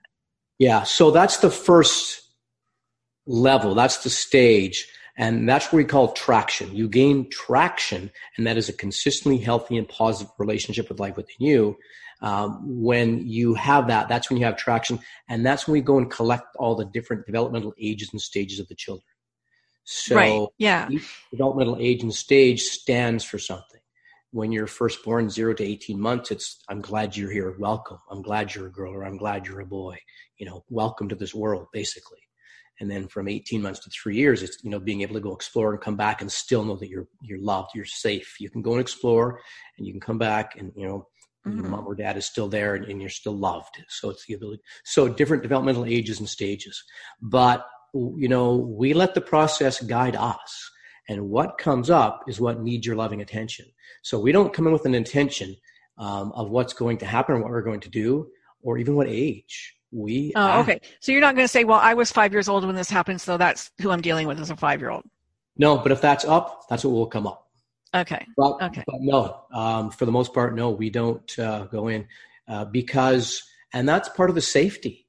yeah 0.59 0.83
so 0.83 1.11
that's 1.11 1.39
the 1.39 1.51
first 1.51 2.23
level 3.27 3.75
that's 3.75 4.03
the 4.03 4.11
stage 4.11 4.89
and 5.17 5.49
that's 5.49 5.67
what 5.67 5.75
we 5.75 5.85
call 5.85 6.13
traction 6.13 6.75
you 6.75 6.89
gain 6.89 7.29
traction 7.31 8.11
and 8.37 8.47
that 8.47 8.57
is 8.57 8.69
a 8.69 8.73
consistently 8.73 9.39
healthy 9.39 9.77
and 9.77 9.89
positive 9.89 10.33
relationship 10.39 10.89
with 10.89 11.01
life 11.01 11.17
within 11.17 11.37
you 11.39 11.77
um, 12.23 12.61
when 12.83 13.27
you 13.27 13.55
have 13.55 13.89
that 13.89 14.09
that's 14.09 14.31
when 14.31 14.39
you 14.39 14.45
have 14.45 14.57
traction 14.57 14.99
and 15.29 15.45
that's 15.45 15.67
when 15.67 15.73
we 15.73 15.81
go 15.81 15.99
and 15.99 16.11
collect 16.11 16.57
all 16.57 16.75
the 16.75 16.85
different 16.87 17.25
developmental 17.27 17.75
ages 17.81 18.11
and 18.13 18.21
stages 18.21 18.61
of 18.61 18.69
the 18.69 18.75
children 18.75 19.05
so 19.85 20.15
right 20.17 20.49
yeah 20.59 20.89
each 20.91 21.09
developmental 21.31 21.77
age 21.81 22.03
and 22.03 22.15
stage 22.15 22.63
stands 22.63 23.25
for 23.25 23.39
something. 23.39 23.81
When 24.33 24.53
you're 24.53 24.69
first 24.69 25.03
born, 25.05 25.29
zero 25.29 25.55
to 25.55 25.65
18 25.65 25.99
months, 25.99 26.31
it's, 26.31 26.63
I'm 26.69 26.81
glad 26.81 27.17
you're 27.17 27.33
here. 27.33 27.57
Welcome. 27.59 27.99
I'm 28.11 28.23
glad 28.23 28.55
you're 28.55 28.69
a 28.69 28.73
girl 28.73 28.93
or 28.93 29.05
I'm 29.05 29.17
glad 29.17 29.47
you're 29.47 29.61
a 29.61 29.67
boy. 29.67 29.99
You 30.39 30.47
know, 30.47 30.65
welcome 30.69 31.09
to 31.09 31.17
this 31.17 31.35
world, 31.35 31.67
basically. 31.73 32.19
And 32.79 32.91
then 32.91 33.09
from 33.09 33.29
18 33.29 33.61
months 33.61 33.81
to 33.81 33.91
three 33.91 34.17
years, 34.17 34.43
it's, 34.43 34.59
you 34.63 34.71
know, 34.71 34.79
being 34.79 35.03
able 35.03 35.15
to 35.15 35.21
go 35.21 35.35
explore 35.35 35.73
and 35.73 35.81
come 35.81 35.97
back 35.97 36.21
and 36.21 36.31
still 36.31 36.65
know 36.65 36.77
that 36.77 36.89
you're, 36.89 37.09
you're 37.23 37.41
loved, 37.41 37.71
you're 37.75 37.85
safe. 37.85 38.37
You 38.39 38.49
can 38.49 38.63
go 38.63 38.73
and 38.73 38.81
explore 38.81 39.41
and 39.77 39.87
you 39.87 39.93
can 39.93 40.01
come 40.01 40.19
back 40.19 40.57
and, 40.57 40.73
you 40.77 40.87
know, 40.87 41.09
your 41.47 41.55
Mhm. 41.65 41.69
mom 41.71 41.87
or 41.87 41.95
dad 41.95 42.17
is 42.17 42.27
still 42.27 42.49
there 42.49 42.75
and, 42.75 42.85
and 42.87 43.01
you're 43.01 43.09
still 43.11 43.37
loved. 43.37 43.83
So 43.89 44.11
it's 44.11 44.27
the 44.27 44.35
ability. 44.35 44.63
So 44.85 45.09
different 45.09 45.43
developmental 45.43 45.85
ages 45.85 46.21
and 46.21 46.29
stages. 46.29 46.83
But, 47.23 47.67
you 47.95 48.29
know, 48.29 48.55
we 48.57 48.93
let 48.93 49.15
the 49.15 49.21
process 49.21 49.81
guide 49.81 50.17
us. 50.17 50.71
And 51.09 51.29
what 51.31 51.59
comes 51.59 51.89
up 51.91 52.25
is 52.29 52.41
what 52.41 52.61
needs 52.61 52.87
your 52.87 52.95
loving 52.97 53.21
attention. 53.21 53.67
So 54.03 54.19
we 54.21 54.33
don't 54.33 54.53
come 54.53 54.67
in 54.67 54.73
with 54.73 54.85
an 54.87 54.95
intention 54.95 55.57
um, 55.99 56.31
of 56.33 56.51
what's 56.51 56.73
going 56.73 56.99
to 56.99 57.07
happen 57.07 57.35
or 57.37 57.43
what 57.43 57.51
we're 57.51 57.63
going 57.63 57.81
to 57.81 57.91
do 57.91 58.29
or 58.63 58.79
even 58.79 58.95
what 58.95 59.09
age. 59.09 59.77
We 59.93 60.33
oh 60.37 60.41
act. 60.47 60.69
okay 60.69 60.81
so 61.01 61.11
you're 61.11 61.21
not 61.21 61.35
going 61.35 61.43
to 61.45 61.49
say 61.49 61.65
well 61.65 61.81
i 61.81 61.95
was 61.95 62.13
five 62.13 62.31
years 62.33 62.49
old 62.49 62.65
when 62.65 62.77
this 62.77 62.89
happened 62.89 63.21
so 63.21 63.37
that's 63.37 63.73
who 63.83 63.91
i'm 63.91 64.01
dealing 64.01 64.29
with 64.29 64.39
as 64.39 64.49
a 64.49 64.55
five 64.57 64.81
year 64.81 64.91
old 64.91 65.03
No, 65.57 65.79
but 65.79 65.91
if 65.91 66.01
that's 66.01 66.25
up, 66.25 66.69
that's 66.71 66.85
what 66.85 66.93
will 66.93 67.09
come 67.09 67.27
up. 67.27 67.50
Okay 67.95 68.25
But, 68.37 68.63
Okay. 68.63 68.85
but 68.87 68.97
no, 69.01 69.45
um, 69.53 69.91
for 69.91 70.05
the 70.07 70.13
most 70.13 70.33
part, 70.33 70.55
no, 70.55 70.71
we 70.71 70.91
don't 70.91 71.39
uh, 71.39 71.65
go 71.65 71.89
in 71.89 72.07
uh, 72.49 72.65
because, 72.67 73.43
and 73.73 73.89
that's 73.89 74.09
part 74.11 74.29
of 74.31 74.35
the 74.37 74.41
safety. 74.43 75.07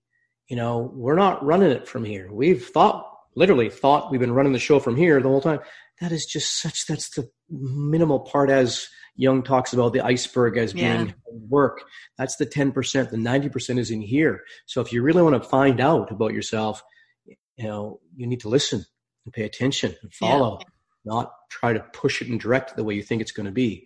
You 0.48 0.56
know, 0.56 0.92
we're 0.94 1.16
not 1.16 1.44
running 1.46 1.72
it 1.72 1.88
from 1.88 2.04
here. 2.04 2.32
We've 2.32 2.66
thought, 2.66 3.08
literally 3.36 3.70
thought 3.70 4.12
we've 4.12 4.20
been 4.20 4.34
running 4.34 4.54
the 4.54 4.60
show 4.60 4.80
from 4.80 4.96
here 4.96 5.22
the 5.22 5.30
whole 5.30 5.42
time. 5.42 5.60
That 6.02 6.12
is 6.12 6.26
just 6.26 6.60
such, 6.62 6.86
that's 6.88 7.10
the 7.16 7.30
minimal 7.50 8.20
part 8.22 8.50
as 8.50 8.88
Jung 9.16 9.44
talks 9.44 9.72
about 9.74 9.94
the 9.94 10.02
iceberg 10.02 10.58
as 10.58 10.74
being 10.74 11.08
Yeah. 11.08 11.14
work. 11.50 11.84
That's 12.18 12.36
the 12.38 12.46
10%. 12.46 13.12
The 13.12 13.18
90% 13.18 13.78
is 13.78 13.92
in 13.92 14.02
here. 14.02 14.42
So 14.66 14.82
if 14.82 14.92
you 14.92 15.04
really 15.04 15.22
want 15.22 15.42
to 15.42 15.48
find 15.48 15.80
out 15.80 16.12
about 16.12 16.34
yourself, 16.34 16.82
you 17.26 17.36
know, 17.68 18.00
you 18.16 18.26
need 18.28 18.40
to 18.42 18.50
listen 18.50 18.84
and 19.26 19.34
pay 19.34 19.44
attention 19.44 19.96
and 20.02 20.12
Yeah. 20.22 20.58
Not 21.06 21.34
try 21.50 21.74
to 21.74 21.86
push 21.94 22.22
it 22.22 22.30
and 22.30 22.40
direct 22.40 22.72
it 22.72 22.76
the 22.78 22.84
way 22.84 22.94
you 22.94 23.04
think 23.04 23.22
it's 23.22 23.32
going 23.32 23.46
to 23.46 23.52
be. 23.52 23.86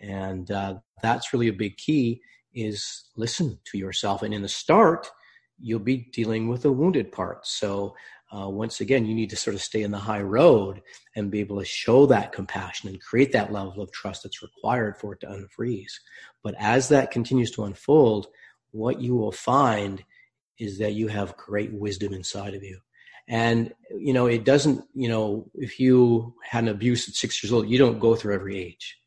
And 0.00 0.50
uh, 0.50 0.76
that's 1.02 1.32
really 1.32 1.48
a 1.48 1.52
big 1.52 1.76
key 1.76 2.20
is 2.54 3.04
listen 3.16 3.58
to 3.66 3.78
yourself. 3.78 4.22
And 4.22 4.32
in 4.32 4.42
the 4.42 4.48
start, 4.48 5.10
you'll 5.58 5.78
be 5.78 6.08
dealing 6.12 6.48
with 6.48 6.62
the 6.62 6.72
wounded 6.72 7.12
part. 7.12 7.46
So 7.46 7.94
uh, 8.32 8.48
once 8.48 8.80
again, 8.80 9.06
you 9.06 9.14
need 9.14 9.30
to 9.30 9.36
sort 9.36 9.54
of 9.54 9.62
stay 9.62 9.82
in 9.82 9.90
the 9.90 9.98
high 9.98 10.22
road 10.22 10.82
and 11.14 11.30
be 11.30 11.40
able 11.40 11.58
to 11.58 11.64
show 11.64 12.06
that 12.06 12.32
compassion 12.32 12.88
and 12.88 13.00
create 13.00 13.32
that 13.32 13.52
level 13.52 13.80
of 13.80 13.92
trust 13.92 14.22
that's 14.22 14.42
required 14.42 14.96
for 14.96 15.12
it 15.12 15.20
to 15.20 15.26
unfreeze. 15.26 15.92
But 16.42 16.54
as 16.58 16.88
that 16.88 17.10
continues 17.10 17.50
to 17.52 17.64
unfold, 17.64 18.26
what 18.72 19.00
you 19.00 19.14
will 19.14 19.32
find 19.32 20.02
is 20.58 20.78
that 20.78 20.94
you 20.94 21.08
have 21.08 21.36
great 21.36 21.72
wisdom 21.72 22.12
inside 22.12 22.54
of 22.54 22.62
you. 22.62 22.78
And, 23.28 23.72
you 23.90 24.12
know, 24.12 24.26
it 24.26 24.44
doesn't, 24.44 24.84
you 24.94 25.08
know, 25.08 25.50
if 25.54 25.80
you 25.80 26.34
had 26.42 26.64
an 26.64 26.70
abuse 26.70 27.08
at 27.08 27.14
six 27.14 27.42
years 27.42 27.52
old, 27.52 27.68
you 27.68 27.78
don't 27.78 27.98
go 27.98 28.14
through 28.14 28.34
every 28.34 28.58
age. 28.58 28.98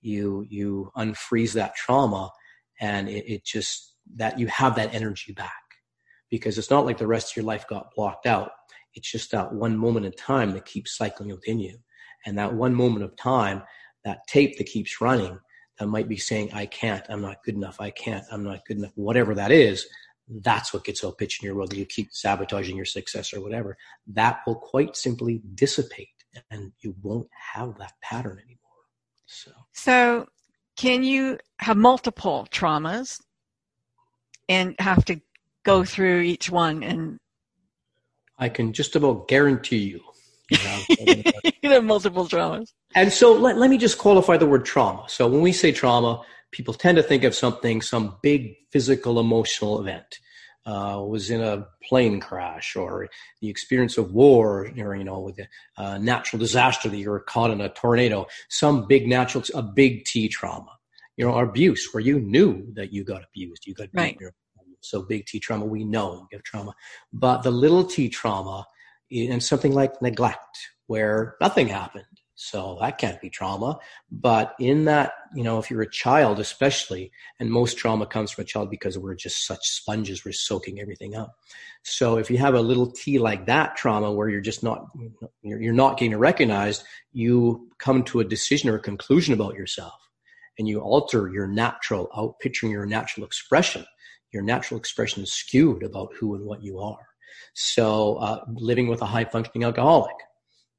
You, 0.00 0.46
you 0.48 0.92
unfreeze 0.96 1.52
that 1.54 1.74
trauma 1.74 2.30
and 2.80 3.08
it, 3.08 3.24
it 3.26 3.44
just, 3.44 3.94
that 4.14 4.38
you 4.38 4.46
have 4.46 4.76
that 4.76 4.94
energy 4.94 5.32
back 5.32 5.52
because 6.30 6.58
it's 6.58 6.70
not 6.70 6.86
like 6.86 6.98
the 6.98 7.06
rest 7.06 7.32
of 7.32 7.36
your 7.36 7.44
life 7.44 7.66
got 7.66 7.94
blocked 7.96 8.26
out. 8.26 8.50
It's 8.94 9.10
just 9.10 9.32
that 9.32 9.52
one 9.52 9.76
moment 9.76 10.06
in 10.06 10.12
time 10.12 10.52
that 10.52 10.64
keeps 10.64 10.96
cycling 10.96 11.30
within 11.30 11.58
you. 11.58 11.78
And 12.24 12.38
that 12.38 12.54
one 12.54 12.74
moment 12.74 13.04
of 13.04 13.16
time, 13.16 13.62
that 14.04 14.26
tape 14.28 14.58
that 14.58 14.66
keeps 14.66 15.00
running, 15.00 15.38
that 15.78 15.86
might 15.86 16.08
be 16.08 16.16
saying, 16.16 16.52
I 16.52 16.66
can't, 16.66 17.04
I'm 17.08 17.20
not 17.20 17.42
good 17.44 17.54
enough, 17.54 17.80
I 17.80 17.90
can't, 17.90 18.24
I'm 18.30 18.44
not 18.44 18.64
good 18.64 18.78
enough, 18.78 18.92
whatever 18.94 19.34
that 19.34 19.50
is, 19.50 19.86
that's 20.28 20.72
what 20.72 20.84
gets 20.84 21.04
all 21.04 21.12
pitched 21.12 21.42
in 21.42 21.46
your 21.46 21.54
world. 21.54 21.72
You 21.72 21.84
keep 21.86 22.08
sabotaging 22.12 22.76
your 22.76 22.84
success 22.84 23.32
or 23.32 23.40
whatever. 23.40 23.76
That 24.08 24.40
will 24.46 24.56
quite 24.56 24.96
simply 24.96 25.42
dissipate 25.54 26.08
and 26.50 26.72
you 26.80 26.94
won't 27.02 27.28
have 27.54 27.78
that 27.78 27.92
pattern 28.02 28.38
anymore. 28.38 28.58
So, 29.26 29.50
So, 29.72 30.26
can 30.76 31.02
you 31.02 31.38
have 31.58 31.76
multiple 31.76 32.46
traumas 32.50 33.20
and 34.48 34.74
have 34.78 35.04
to 35.06 35.20
go 35.64 35.84
through 35.84 36.20
each 36.20 36.50
one 36.50 36.82
and 36.82 37.18
I 38.38 38.48
can 38.48 38.72
just 38.72 38.94
about 38.94 39.28
guarantee 39.28 39.78
you. 39.78 40.00
you 41.62 41.70
have 41.70 41.84
multiple 41.84 42.26
traumas? 42.26 42.72
And 42.94 43.12
so 43.12 43.32
let, 43.32 43.56
let 43.56 43.70
me 43.70 43.78
just 43.78 43.98
qualify 43.98 44.36
the 44.36 44.46
word 44.46 44.64
trauma. 44.64 45.04
So 45.08 45.26
when 45.26 45.40
we 45.40 45.52
say 45.52 45.72
trauma, 45.72 46.22
people 46.56 46.72
tend 46.72 46.96
to 46.96 47.02
think 47.02 47.22
of 47.22 47.34
something, 47.34 47.82
some 47.82 48.16
big 48.22 48.56
physical, 48.70 49.20
emotional 49.20 49.78
event. 49.78 50.18
Uh, 50.64 51.00
was 51.00 51.30
in 51.30 51.40
a 51.40 51.64
plane 51.84 52.18
crash 52.18 52.74
or 52.74 53.08
the 53.40 53.48
experience 53.48 53.96
of 53.98 54.12
war 54.12 54.66
or, 54.76 54.96
you 54.96 55.04
know, 55.04 55.20
with 55.20 55.38
a 55.38 55.46
uh, 55.80 55.96
natural 55.98 56.40
disaster 56.40 56.88
that 56.88 56.96
you 56.96 57.08
were 57.08 57.20
caught 57.20 57.52
in 57.52 57.60
a 57.60 57.68
tornado, 57.68 58.26
some 58.48 58.84
big 58.88 59.06
natural, 59.06 59.44
a 59.54 59.62
big 59.62 60.04
T 60.06 60.28
trauma, 60.28 60.72
you 61.16 61.24
know, 61.24 61.38
abuse 61.38 61.90
where 61.92 62.00
you 62.00 62.18
knew 62.18 62.66
that 62.72 62.92
you 62.92 63.04
got 63.04 63.22
abused, 63.22 63.64
you 63.64 63.74
got 63.74 63.90
Right. 63.92 64.18
So 64.80 65.02
big 65.02 65.26
T 65.26 65.38
trauma, 65.38 65.64
we 65.64 65.84
know 65.84 66.26
you 66.32 66.36
have 66.36 66.42
trauma, 66.42 66.74
but 67.12 67.42
the 67.42 67.52
little 67.52 67.84
T 67.84 68.08
trauma 68.08 68.66
and 69.12 69.40
something 69.40 69.72
like 69.72 70.02
neglect 70.02 70.58
where 70.88 71.36
nothing 71.40 71.68
happened. 71.68 72.15
So 72.38 72.76
that 72.82 72.98
can't 72.98 73.20
be 73.20 73.30
trauma. 73.30 73.78
But 74.12 74.54
in 74.60 74.84
that, 74.84 75.12
you 75.34 75.42
know, 75.42 75.58
if 75.58 75.70
you're 75.70 75.82
a 75.82 75.90
child, 75.90 76.38
especially, 76.38 77.10
and 77.40 77.50
most 77.50 77.78
trauma 77.78 78.06
comes 78.06 78.30
from 78.30 78.42
a 78.42 78.46
child 78.46 78.70
because 78.70 78.98
we're 78.98 79.14
just 79.14 79.46
such 79.46 79.66
sponges, 79.66 80.22
we're 80.24 80.32
soaking 80.32 80.78
everything 80.78 81.16
up. 81.16 81.34
So 81.82 82.18
if 82.18 82.30
you 82.30 82.36
have 82.36 82.54
a 82.54 82.60
little 82.60 82.92
T 82.92 83.18
like 83.18 83.46
that 83.46 83.74
trauma 83.74 84.12
where 84.12 84.28
you're 84.28 84.42
just 84.42 84.62
not, 84.62 84.86
you're, 85.42 85.72
not 85.72 85.98
getting 85.98 86.16
recognized, 86.16 86.84
you 87.12 87.70
come 87.78 88.04
to 88.04 88.20
a 88.20 88.24
decision 88.24 88.68
or 88.68 88.76
a 88.76 88.80
conclusion 88.80 89.32
about 89.32 89.54
yourself 89.54 89.94
and 90.58 90.68
you 90.68 90.80
alter 90.80 91.30
your 91.32 91.46
natural, 91.46 92.10
out 92.14 92.38
picturing 92.40 92.70
your 92.70 92.86
natural 92.86 93.24
expression. 93.24 93.84
Your 94.32 94.42
natural 94.42 94.78
expression 94.78 95.22
is 95.22 95.32
skewed 95.32 95.82
about 95.82 96.12
who 96.14 96.34
and 96.34 96.44
what 96.44 96.62
you 96.62 96.80
are. 96.80 97.06
So 97.54 98.16
uh, 98.16 98.44
living 98.52 98.88
with 98.88 99.00
a 99.00 99.06
high 99.06 99.24
functioning 99.24 99.64
alcoholic, 99.64 100.16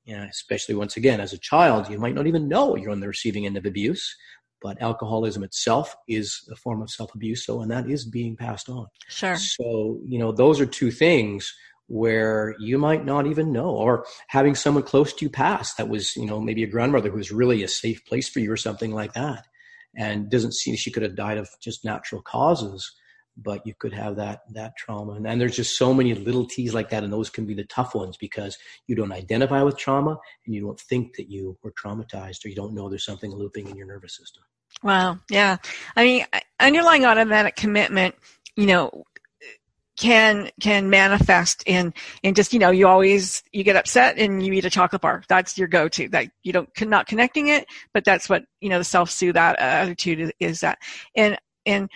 yeah, 0.08 0.26
especially 0.26 0.74
once 0.74 0.96
again, 0.96 1.20
as 1.20 1.34
a 1.34 1.38
child, 1.38 1.90
you 1.90 2.00
might 2.00 2.16
not 2.16 2.28
even 2.28 2.48
know 2.48 2.78
you're 2.78 2.92
on 2.92 3.02
the 3.02 3.10
receiving 3.10 3.46
end 3.46 3.58
of 3.58 3.66
abuse, 3.66 4.16
but 4.62 4.82
alcoholism 4.82 5.44
itself 5.44 5.94
is 6.08 6.48
a 6.50 6.56
form 6.56 6.82
of 6.82 6.90
self 6.90 7.14
abuse. 7.14 7.46
So, 7.46 7.62
and 7.62 7.70
that 7.72 7.90
is 7.90 8.06
being 8.06 8.38
passed 8.38 8.70
on. 8.70 8.88
Sure. 9.10 9.36
So, 9.36 10.00
you 10.06 10.18
know, 10.18 10.32
those 10.32 10.62
are 10.62 10.66
two 10.66 10.92
things 10.92 11.54
where 11.88 12.56
you 12.58 12.78
might 12.78 13.06
not 13.06 13.28
even 13.28 13.52
know, 13.52 13.70
or 13.70 14.06
having 14.28 14.56
someone 14.56 14.84
close 14.84 15.12
to 15.14 15.26
you 15.26 15.30
pass 15.30 15.74
that 15.76 15.90
was, 15.90 16.16
you 16.16 16.26
know, 16.26 16.40
maybe 16.40 16.64
a 16.64 16.68
grandmother 16.68 17.10
who 17.10 17.18
was 17.18 17.32
really 17.32 17.62
a 17.64 17.68
safe 17.68 18.06
place 18.06 18.30
for 18.30 18.40
you 18.40 18.52
or 18.52 18.58
something 18.58 18.94
like 18.94 19.14
that. 19.14 19.46
And 19.96 20.30
doesn't 20.30 20.54
seem 20.54 20.78
she 20.78 20.92
could 20.92 21.04
have 21.04 21.16
died 21.16 21.38
of 21.38 21.50
just 21.62 21.84
natural 21.84 22.22
causes, 22.22 22.94
but 23.38 23.66
you 23.66 23.74
could 23.78 23.94
have 23.94 24.16
that 24.16 24.42
that 24.54 24.76
trauma. 24.76 25.14
And, 25.14 25.28
and 25.28 25.40
there's 25.40 25.56
just 25.56 25.78
so 25.78 25.94
many 25.94 26.14
little 26.14 26.46
T's 26.46 26.74
like 26.74 26.90
that, 26.90 27.04
and 27.04 27.14
those 27.14 27.30
can 27.30 27.46
be 27.46 27.54
the 27.54 27.66
tough 27.66 27.96
ones 27.96 28.18
because 28.18 28.58
you 28.88 28.96
don't 28.96 29.12
identify 29.12 29.62
with 29.62 29.78
trauma 29.78 30.18
and 30.46 30.56
you 30.56 30.62
don't 30.62 30.80
think 30.80 31.16
that 31.18 31.30
you 31.30 31.58
were 31.64 31.72
traumatized 31.72 32.44
or 32.44 32.50
you 32.50 32.56
don't 32.56 32.74
know 32.74 32.90
there's 32.90 33.06
something 33.06 33.32
looping 33.32 33.70
in 33.70 33.76
your 33.76 33.88
nervous 33.88 34.16
system. 34.16 34.44
Wow. 34.84 35.20
Yeah. 35.30 35.58
I 35.96 36.04
mean, 36.04 36.26
underlying 36.60 37.06
automatic 37.06 37.56
commitment, 37.56 38.16
you 38.56 38.66
know, 38.66 39.06
can 39.98 40.52
can 40.62 40.90
manifest 40.90 41.64
in 41.66 41.94
in 42.22 42.36
just 42.36 42.54
you 42.54 42.60
know 42.60 42.70
you 42.70 42.88
always 42.88 43.42
you 43.52 43.64
get 43.64 43.76
upset 43.76 44.18
and 44.20 44.46
you 44.46 44.54
eat 44.54 44.64
a 44.64 44.70
chocolate 44.70 45.02
bar 45.02 45.24
that's 45.28 45.58
your 45.58 45.68
go-to 45.68 46.08
that 46.10 46.30
you 46.44 46.54
don't 46.54 46.70
not 46.82 47.08
connecting 47.08 47.48
it 47.48 47.66
but 47.94 48.06
that's 48.06 48.30
what 48.30 48.44
you 48.62 48.70
know 48.70 48.78
the 48.78 48.84
self-soothe 48.84 49.34
that 49.34 49.58
attitude 49.58 50.20
is, 50.20 50.32
is 50.40 50.60
that 50.60 50.78
and 51.16 51.40
and 51.66 51.90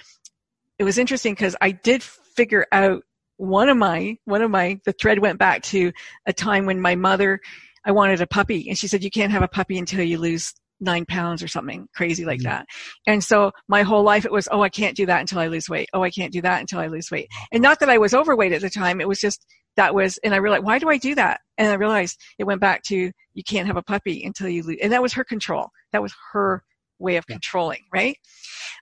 it 0.81 0.83
was 0.83 0.97
interesting 0.97 1.33
because 1.33 1.55
i 1.61 1.69
did 1.71 2.01
figure 2.01 2.65
out 2.71 3.03
one 3.37 3.69
of 3.69 3.77
my 3.77 4.17
one 4.25 4.41
of 4.41 4.49
my 4.49 4.79
the 4.85 4.93
thread 4.93 5.19
went 5.19 5.37
back 5.39 5.61
to 5.63 5.91
a 6.25 6.33
time 6.33 6.65
when 6.65 6.79
my 6.81 6.95
mother 6.95 7.39
I 7.83 7.91
wanted 7.91 8.21
a 8.21 8.27
puppy 8.27 8.69
and 8.69 8.77
she 8.77 8.87
said 8.87 9.03
you 9.03 9.09
can't 9.09 9.31
have 9.31 9.41
a 9.41 9.47
puppy 9.47 9.77
until 9.79 10.03
you 10.03 10.19
lose 10.19 10.53
nine 10.79 11.05
pounds 11.05 11.41
or 11.41 11.47
something 11.47 11.87
crazy 11.95 12.25
like 12.25 12.39
Mhm. 12.41 12.43
that. 12.43 12.65
And 13.07 13.23
so 13.23 13.51
my 13.67 13.81
whole 13.83 14.03
life 14.03 14.25
it 14.25 14.31
was, 14.31 14.47
oh, 14.51 14.61
I 14.61 14.69
can't 14.69 14.95
do 14.95 15.05
that 15.07 15.21
until 15.21 15.39
I 15.39 15.47
lose 15.47 15.67
weight. 15.69 15.89
Oh, 15.93 16.03
I 16.03 16.11
can't 16.11 16.31
do 16.31 16.41
that 16.41 16.61
until 16.61 16.79
I 16.79 16.87
lose 16.87 17.09
weight. 17.11 17.27
And 17.51 17.61
not 17.63 17.79
that 17.79 17.89
I 17.89 17.97
was 17.97 18.13
overweight 18.13 18.53
at 18.53 18.61
the 18.61 18.69
time. 18.69 19.01
It 19.01 19.07
was 19.07 19.19
just 19.19 19.45
that 19.77 19.95
was, 19.95 20.17
and 20.23 20.33
I 20.33 20.37
realized, 20.37 20.63
why 20.63 20.77
do 20.79 20.89
I 20.89 20.97
do 20.97 21.15
that? 21.15 21.41
And 21.57 21.69
I 21.69 21.75
realized 21.75 22.19
it 22.37 22.43
went 22.43 22.61
back 22.61 22.83
to 22.89 23.11
you 23.33 23.43
can't 23.43 23.67
have 23.67 23.77
a 23.77 23.83
puppy 23.83 24.23
until 24.23 24.49
you 24.49 24.61
lose. 24.63 24.77
And 24.83 24.91
that 24.91 25.01
was 25.01 25.13
her 25.13 25.23
control. 25.23 25.69
That 25.93 26.01
was 26.03 26.13
her 26.33 26.63
way 26.99 27.15
of 27.15 27.25
controlling, 27.25 27.81
right? 27.93 28.17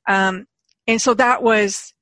Um, 0.08 0.46
and 0.90 1.02
so 1.02 1.14
that 1.14 1.44
was 1.44 1.94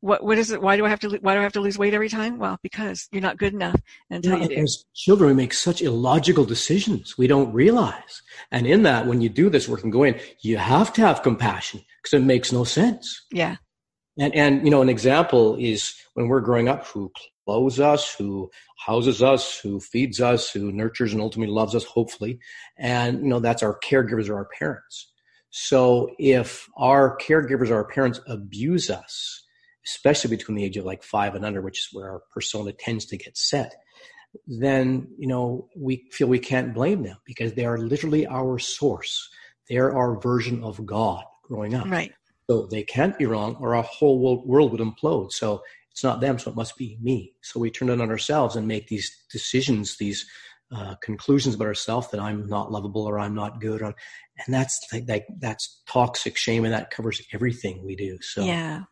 what 0.00 0.24
what 0.24 0.38
is 0.38 0.50
it 0.50 0.62
why 0.62 0.76
do 0.76 0.86
i 0.86 0.88
have 0.88 1.00
to 1.00 1.10
why 1.20 1.34
do 1.34 1.40
i 1.40 1.42
have 1.42 1.52
to 1.52 1.60
lose 1.60 1.78
weight 1.78 1.94
every 1.94 2.08
time 2.08 2.38
well 2.38 2.58
because 2.62 3.08
you're 3.12 3.22
not 3.22 3.38
good 3.38 3.54
enough 3.54 3.80
until 4.10 4.36
Yeah, 4.36 4.42
you 4.42 4.48
do 4.48 4.62
as 4.62 4.84
children, 4.94 5.30
we 5.30 5.34
make 5.36 5.54
such 5.54 5.82
illogical 5.82 6.44
decisions 6.44 7.16
we 7.18 7.26
don't 7.26 7.52
realize. 7.54 8.22
And 8.50 8.66
in 8.66 8.82
that, 8.84 9.06
when 9.06 9.20
you 9.22 9.30
do 9.30 9.50
this 9.50 9.68
work 9.68 9.82
and 9.82 9.92
go 9.92 10.02
in, 10.04 10.18
you 10.40 10.58
have 10.58 10.92
to 10.94 11.00
have 11.02 11.22
compassion 11.22 11.82
because 12.02 12.20
it 12.20 12.24
makes 12.24 12.52
no 12.52 12.64
sense. 12.64 13.22
yeah 13.32 13.56
And 14.18 14.34
and 14.34 14.64
you 14.64 14.70
know, 14.70 14.82
an 14.82 14.88
example 14.88 15.56
is 15.58 15.94
when 16.14 16.28
we're 16.28 16.40
growing 16.42 16.68
up, 16.68 16.86
who 16.86 17.12
clothes 17.46 17.80
us, 17.80 18.14
who 18.14 18.50
houses 18.78 19.22
us, 19.22 19.58
who 19.58 19.80
feeds 19.80 20.20
us, 20.20 20.50
who 20.50 20.72
nurtures 20.72 21.12
and 21.12 21.22
ultimately 21.22 21.54
loves 21.54 21.74
us, 21.74 21.84
hopefully. 21.84 22.40
And 22.78 23.22
you 23.22 23.28
know, 23.28 23.40
that's 23.40 23.62
our 23.62 23.78
caregivers 23.80 24.28
or 24.28 24.36
our 24.36 24.48
parents. 24.58 25.09
So 25.50 26.14
if 26.18 26.68
our 26.76 27.18
caregivers 27.18 27.70
or 27.70 27.76
our 27.76 27.88
parents 27.88 28.20
abuse 28.26 28.88
us, 28.88 29.42
especially 29.84 30.30
between 30.30 30.56
the 30.56 30.64
age 30.64 30.76
of 30.76 30.84
like 30.84 31.02
five 31.02 31.34
and 31.34 31.44
under, 31.44 31.60
which 31.60 31.80
is 31.80 31.88
where 31.92 32.10
our 32.10 32.22
persona 32.32 32.72
tends 32.72 33.04
to 33.06 33.16
get 33.16 33.36
set, 33.36 33.74
then 34.46 35.08
you 35.18 35.26
know 35.26 35.68
we 35.76 36.04
feel 36.12 36.28
we 36.28 36.38
can't 36.38 36.72
blame 36.72 37.02
them 37.02 37.16
because 37.24 37.54
they 37.54 37.64
are 37.64 37.78
literally 37.78 38.26
our 38.26 38.58
source. 38.58 39.28
They're 39.68 39.96
our 39.96 40.20
version 40.20 40.62
of 40.62 40.84
God 40.86 41.24
growing 41.42 41.74
up. 41.74 41.86
right 41.86 42.12
So 42.48 42.66
they 42.66 42.82
can't 42.82 43.18
be 43.18 43.26
wrong, 43.26 43.56
or 43.60 43.74
our 43.74 43.82
whole 43.82 44.18
world, 44.18 44.46
world 44.46 44.72
would 44.72 44.80
implode. 44.80 45.32
So 45.32 45.62
it's 45.90 46.04
not 46.04 46.20
them, 46.20 46.38
so 46.38 46.50
it 46.50 46.56
must 46.56 46.76
be 46.76 46.96
me. 47.00 47.34
So 47.42 47.58
we 47.58 47.70
turn 47.70 47.90
it 47.90 48.00
on 48.00 48.10
ourselves 48.10 48.56
and 48.56 48.68
make 48.68 48.88
these 48.88 49.14
decisions, 49.30 49.96
these 49.96 50.26
uh, 50.72 50.94
conclusions 51.02 51.54
about 51.54 51.66
ourselves 51.66 52.08
that 52.10 52.20
I'm 52.20 52.46
not 52.46 52.70
lovable 52.70 53.02
or 53.02 53.18
I'm 53.18 53.34
not 53.34 53.60
good, 53.60 53.82
or, 53.82 53.94
and 54.46 54.54
that's 54.54 54.80
like, 54.92 55.08
like 55.08 55.26
that's 55.38 55.82
toxic 55.86 56.36
shame, 56.36 56.64
and 56.64 56.72
that 56.72 56.90
covers 56.90 57.20
everything 57.32 57.84
we 57.84 57.96
do. 57.96 58.18
So 58.20 58.44
yeah 58.44 58.82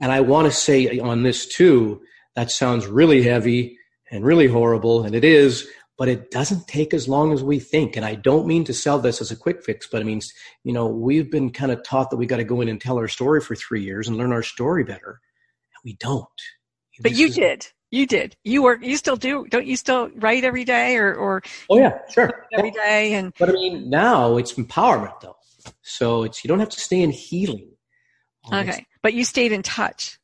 and 0.00 0.10
I 0.12 0.20
want 0.20 0.46
to 0.46 0.52
say 0.52 0.98
on 0.98 1.22
this 1.22 1.46
too, 1.46 2.02
that 2.34 2.50
sounds 2.50 2.86
really 2.86 3.22
heavy 3.22 3.78
and 4.10 4.24
really 4.24 4.46
horrible, 4.48 5.04
and 5.04 5.14
it 5.14 5.24
is, 5.24 5.66
but 5.96 6.08
it 6.08 6.30
doesn't 6.30 6.66
take 6.66 6.92
as 6.92 7.08
long 7.08 7.32
as 7.32 7.42
we 7.42 7.58
think. 7.60 7.96
And 7.96 8.04
I 8.04 8.16
don't 8.16 8.46
mean 8.46 8.64
to 8.64 8.74
sell 8.74 8.98
this 8.98 9.20
as 9.20 9.30
a 9.30 9.36
quick 9.36 9.64
fix, 9.64 9.86
but 9.90 10.02
it 10.02 10.04
means, 10.04 10.32
you 10.64 10.72
know, 10.72 10.86
we've 10.86 11.30
been 11.30 11.50
kind 11.50 11.70
of 11.72 11.82
taught 11.84 12.10
that 12.10 12.16
we 12.16 12.26
got 12.26 12.38
to 12.38 12.44
go 12.44 12.60
in 12.60 12.68
and 12.68 12.80
tell 12.80 12.98
our 12.98 13.08
story 13.08 13.40
for 13.40 13.54
three 13.54 13.82
years 13.82 14.08
and 14.08 14.16
learn 14.16 14.32
our 14.32 14.42
story 14.42 14.82
better. 14.84 15.20
And 15.74 15.80
we 15.84 15.94
don't. 15.94 16.26
but 17.00 17.12
This 17.12 17.20
you 17.20 17.26
is- 17.28 17.34
did 17.36 17.68
you 17.94 18.06
did. 18.06 18.36
You 18.44 18.62
work 18.62 18.82
you 18.82 18.96
still 18.96 19.16
do 19.16 19.46
don't 19.48 19.66
you 19.66 19.76
still 19.76 20.10
write 20.16 20.44
every 20.44 20.64
day 20.64 20.96
or 20.96 21.14
or 21.14 21.42
Oh, 21.70 21.78
yeah, 21.78 21.98
sure. 22.10 22.46
every 22.52 22.70
day 22.70 23.14
and 23.14 23.32
But 23.38 23.50
I 23.50 23.52
mean, 23.52 23.88
now 23.88 24.36
it's 24.36 24.54
empowerment 24.54 25.20
though. 25.20 25.36
So 25.82 26.24
it's, 26.24 26.44
you 26.44 26.48
don't 26.48 26.60
have 26.60 26.70
to 26.70 26.80
stay 26.80 27.00
in 27.00 27.10
healing. 27.10 27.70
Okay. 28.52 28.86
But 29.02 29.14
you 29.14 29.24
stayed 29.24 29.52
in 29.52 29.62
touch. 29.62 30.18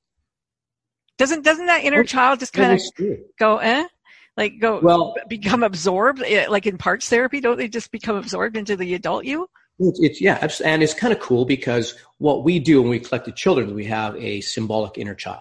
Doesn't 1.16 1.44
doesn't 1.44 1.66
that 1.66 1.84
inner 1.84 2.00
Oh, 2.00 2.04
child 2.04 2.40
just 2.40 2.52
kind 2.52 2.72
of 2.72 2.80
go 3.38 3.58
eh? 3.58 3.86
Like 4.36 4.58
go 4.60 4.80
Well, 4.80 5.14
become 5.28 5.62
absorbed 5.62 6.22
eh, 6.22 6.46
like 6.48 6.66
in 6.66 6.78
parts 6.78 7.08
therapy? 7.08 7.40
Don't 7.40 7.58
they 7.58 7.68
just 7.68 7.90
become 7.90 8.16
absorbed 8.16 8.56
into 8.56 8.76
the 8.76 8.94
adult 8.94 9.24
you? 9.24 9.48
It's, 9.78 10.00
it's 10.00 10.20
yeah, 10.20 10.46
and 10.64 10.82
it's 10.82 10.92
kind 10.92 11.12
of 11.12 11.20
cool 11.20 11.44
because 11.46 11.94
what 12.18 12.44
we 12.44 12.58
do 12.58 12.82
when 12.82 12.90
we 12.90 13.00
collect 13.00 13.24
the 13.24 13.32
children, 13.32 13.74
we 13.74 13.86
have 13.86 14.14
a 14.16 14.42
symbolic 14.42 14.98
inner 14.98 15.14
child, 15.14 15.40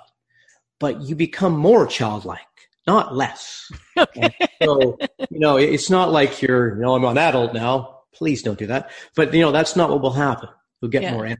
but 0.80 1.02
you 1.02 1.15
become 1.15 1.56
more 1.58 1.86
childlike, 1.88 2.39
not 2.88 3.15
less. 3.15 3.72
And 4.15 4.34
so 4.63 4.98
you 5.30 5.39
know, 5.39 5.58
it's 5.58 5.89
not 5.89 6.12
like 6.12 6.42
you're, 6.42 6.76
you 6.76 6.82
know, 6.82 6.96
I'm 6.96 7.04
an 7.06 7.18
adult 7.18 7.54
now. 7.54 8.00
Please 8.13 8.42
don't 8.44 8.58
do 8.58 8.68
that. 8.68 8.92
But 9.15 9.34
you 9.34 9.42
know, 9.42 9.52
that's 9.52 9.76
not 9.76 9.89
what 9.89 10.02
will 10.02 10.12
happen. 10.12 10.50
We'll 10.82 10.92
get 10.92 11.04
Yeah. 11.04 11.13
more 11.13 11.26
in. 11.26 11.38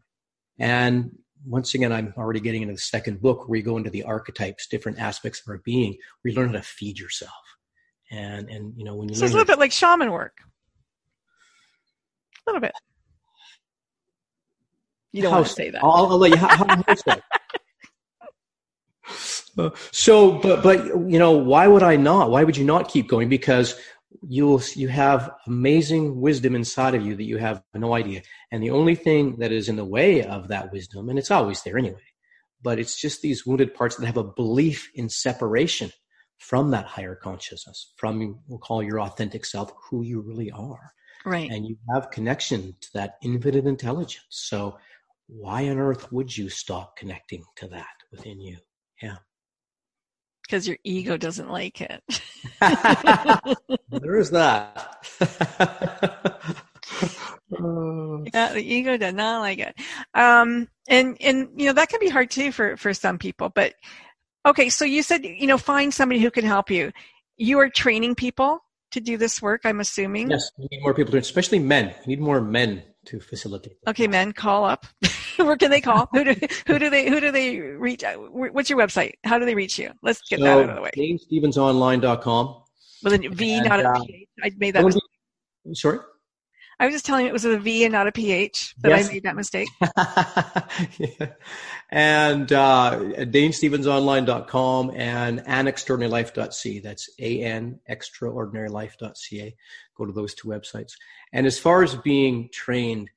And 0.60 1.12
once 1.46 1.74
again, 1.74 1.92
I'm 1.92 2.14
already 2.18 2.42
getting 2.42 2.62
into 2.64 2.74
the 2.74 2.80
second 2.80 3.22
book 3.22 3.48
where 3.48 3.58
you 3.58 3.64
go 3.64 3.78
into 3.78 3.90
the 3.90 4.04
archetypes, 4.04 4.68
different 4.68 5.00
aspects 5.00 5.40
of 5.42 5.50
our 5.50 5.60
being. 5.60 5.98
We 6.24 6.34
learn 6.34 6.48
how 6.50 6.54
to 6.54 6.62
feed 6.62 7.00
yourself, 7.00 7.32
and 8.12 8.50
and 8.50 8.74
you 8.78 8.84
know 8.84 8.96
when 8.96 9.10
you 9.10 9.16
so 9.16 9.24
it's 9.26 9.34
a 9.34 9.38
little 9.38 9.48
bit 9.52 9.60
like 9.60 9.72
shaman 9.72 10.12
work 10.12 10.38
a 12.46 12.50
little 12.50 12.62
bit 12.62 12.74
you 15.12 15.22
don't 15.22 15.32
How 15.32 15.38
want 15.38 15.48
to 15.48 15.54
say 15.54 15.70
that 15.70 15.84
I'll, 15.84 16.08
I'll 16.08 16.18
let 16.18 16.32
you. 16.32 16.38
How, 16.38 16.48
how, 16.50 16.66
how 16.88 17.39
so? 19.92 20.32
But 20.32 20.64
but 20.64 20.86
you 20.86 21.20
know, 21.20 21.32
why 21.32 21.68
would 21.68 21.84
I 21.84 21.96
not? 21.96 22.32
Why 22.32 22.44
would 22.44 22.58
you 22.58 22.66
not 22.66 22.90
keep 22.90 23.08
going? 23.08 23.30
Because 23.30 23.76
you'll 24.28 24.62
you 24.76 24.88
have 24.88 25.32
amazing 25.48 26.20
wisdom 26.20 26.56
inside 26.56 26.96
of 26.96 27.06
you 27.06 27.16
that 27.16 27.24
you 27.24 27.38
have 27.38 27.64
no 27.74 27.94
idea, 27.94 28.22
and 28.52 28.62
the 28.64 28.72
only 28.72 28.96
thing 28.96 29.38
that 29.38 29.52
is 29.52 29.70
in 29.70 29.76
the 29.76 29.86
way 29.86 30.24
of 30.24 30.48
that 30.48 30.72
wisdom, 30.72 31.10
and 31.10 31.20
it's 31.20 31.32
always 31.32 31.62
there 31.64 31.78
anyway, 31.78 31.98
but 32.62 32.80
it's 32.80 33.00
just 33.00 33.22
these 33.22 33.46
wounded 33.46 33.74
parts 33.74 33.96
that 33.96 34.06
have 34.06 34.18
a 34.18 34.24
belief 34.24 34.90
in 34.96 35.10
separation 35.10 35.92
from 36.38 36.72
that 36.72 36.86
higher 36.86 37.16
consciousness, 37.16 37.94
from 37.98 38.40
we'll 38.48 38.60
call 38.60 38.82
your 38.82 39.02
authentic 39.02 39.46
self, 39.46 39.72
who 39.90 40.04
you 40.04 40.22
really 40.22 40.50
are 40.52 40.94
right 41.26 41.52
and 41.52 41.66
you 41.66 41.78
have 41.94 42.12
connection 42.12 42.74
to 42.82 42.88
that 42.94 43.16
infinite 43.22 43.66
intelligence. 43.66 44.26
So 44.30 44.78
why 45.28 45.70
on 45.70 45.78
earth 45.78 46.12
would 46.12 46.36
you 46.36 46.50
stop 46.50 46.96
connecting 46.96 47.44
to 47.58 47.68
that 47.68 47.88
within 48.12 48.40
you? 48.40 48.58
Yeah. 49.02 49.18
because 50.44 50.68
your 50.68 50.78
ego 50.84 51.18
doesn't 51.18 51.50
like 51.50 51.82
it 51.82 52.04
there 53.92 54.20
is 54.20 54.32
that. 54.32 55.06
Yeah, 57.52 58.54
the 58.54 58.62
ego 58.62 58.98
does 58.98 59.14
not 59.14 59.40
like 59.40 59.60
it. 59.60 59.76
Um, 60.14 60.68
and 60.88 61.18
and 61.20 61.50
you 61.56 61.68
know 61.68 61.74
that 61.74 61.90
can 61.90 62.00
be 62.00 62.10
hard 62.10 62.30
too 62.30 62.52
for 62.52 62.78
for 62.78 62.94
some 62.94 63.18
people. 63.18 63.50
But 63.50 63.74
okay, 64.46 64.70
so 64.70 64.86
you 64.86 65.02
said 65.04 65.26
you 65.26 65.48
know 65.48 65.58
find 65.58 65.94
somebody 65.94 66.22
who 66.22 66.32
can 66.32 66.46
help 66.46 66.70
you. 66.70 66.92
You 67.38 67.60
are 67.60 67.70
training 67.70 68.16
people 68.16 68.60
to 68.92 69.00
do 69.00 69.18
this 69.18 69.42
work. 69.42 69.62
I'm 69.66 69.80
assuming. 69.80 70.30
yes, 70.30 70.52
we 70.58 70.68
need 70.72 70.82
more 70.82 70.94
people 70.94 71.12
to, 71.12 71.18
especially 71.18 71.60
men. 71.60 71.94
We 72.06 72.16
need 72.16 72.22
more 72.22 72.42
men 72.42 72.84
to 73.10 73.20
facilitate. 73.20 73.78
Okay, 73.88 74.08
men, 74.08 74.32
call 74.34 74.66
up. 74.66 74.86
Where 75.38 75.58
can 75.58 75.72
they 75.72 75.82
call? 75.82 76.08
who 76.12 76.24
do 76.24 76.36
who 76.68 76.80
do 76.80 76.90
they 76.90 77.10
who 77.10 77.20
do 77.20 77.32
they 77.32 77.58
reach? 77.60 78.04
What's 78.04 78.70
your 78.70 78.80
website? 78.80 79.14
How 79.24 79.40
do 79.40 79.46
they 79.46 79.56
reach 79.56 79.80
you? 79.80 79.92
Let's 80.04 80.22
get 80.30 80.40
that 80.42 80.48
out 80.48 80.70
of 80.70 80.76
the 80.76 80.82
way. 80.82 80.92
DaneStevensOnline.com. 80.96 82.64
With 83.02 83.14
a 83.14 83.30
V, 83.30 83.54
and, 83.54 83.68
not 83.68 83.80
a 83.80 83.90
uh, 83.90 84.04
PH. 84.04 84.28
I 84.44 84.52
made 84.58 84.76
that. 84.76 84.84
Mistake. 84.84 85.02
be- 85.66 85.74
Sorry? 85.76 86.00
I 86.82 86.86
was 86.86 86.96
just 86.96 87.06
telling 87.06 87.26
you 87.26 87.30
it 87.30 87.34
was 87.34 87.44
a 87.44 87.58
V 87.58 87.84
and 87.84 87.92
not 87.92 88.08
a 88.08 88.12
PH. 88.12 88.76
That 88.80 88.90
Yes. 88.90 89.10
I 89.10 89.14
made 89.14 89.24
that 89.24 89.36
mistake. 89.36 89.68
yeah. 90.98 91.28
And 91.92 92.54
uh, 92.54 93.00
DaneStevensOnline.com 93.00 94.92
and 94.96 95.40
anextraordinarylife.ca. 95.40 96.80
That's 96.82 97.10
A-N, 97.20 97.80
extraordinarylife.ca. 97.90 99.56
Go 100.00 100.06
to 100.06 100.14
those 100.14 100.34
two 100.34 100.48
websites. 100.48 100.94
And 101.34 101.46
as 101.46 101.60
far 101.60 101.84
as 101.84 101.94
being 101.94 102.50
trained, 102.52 103.10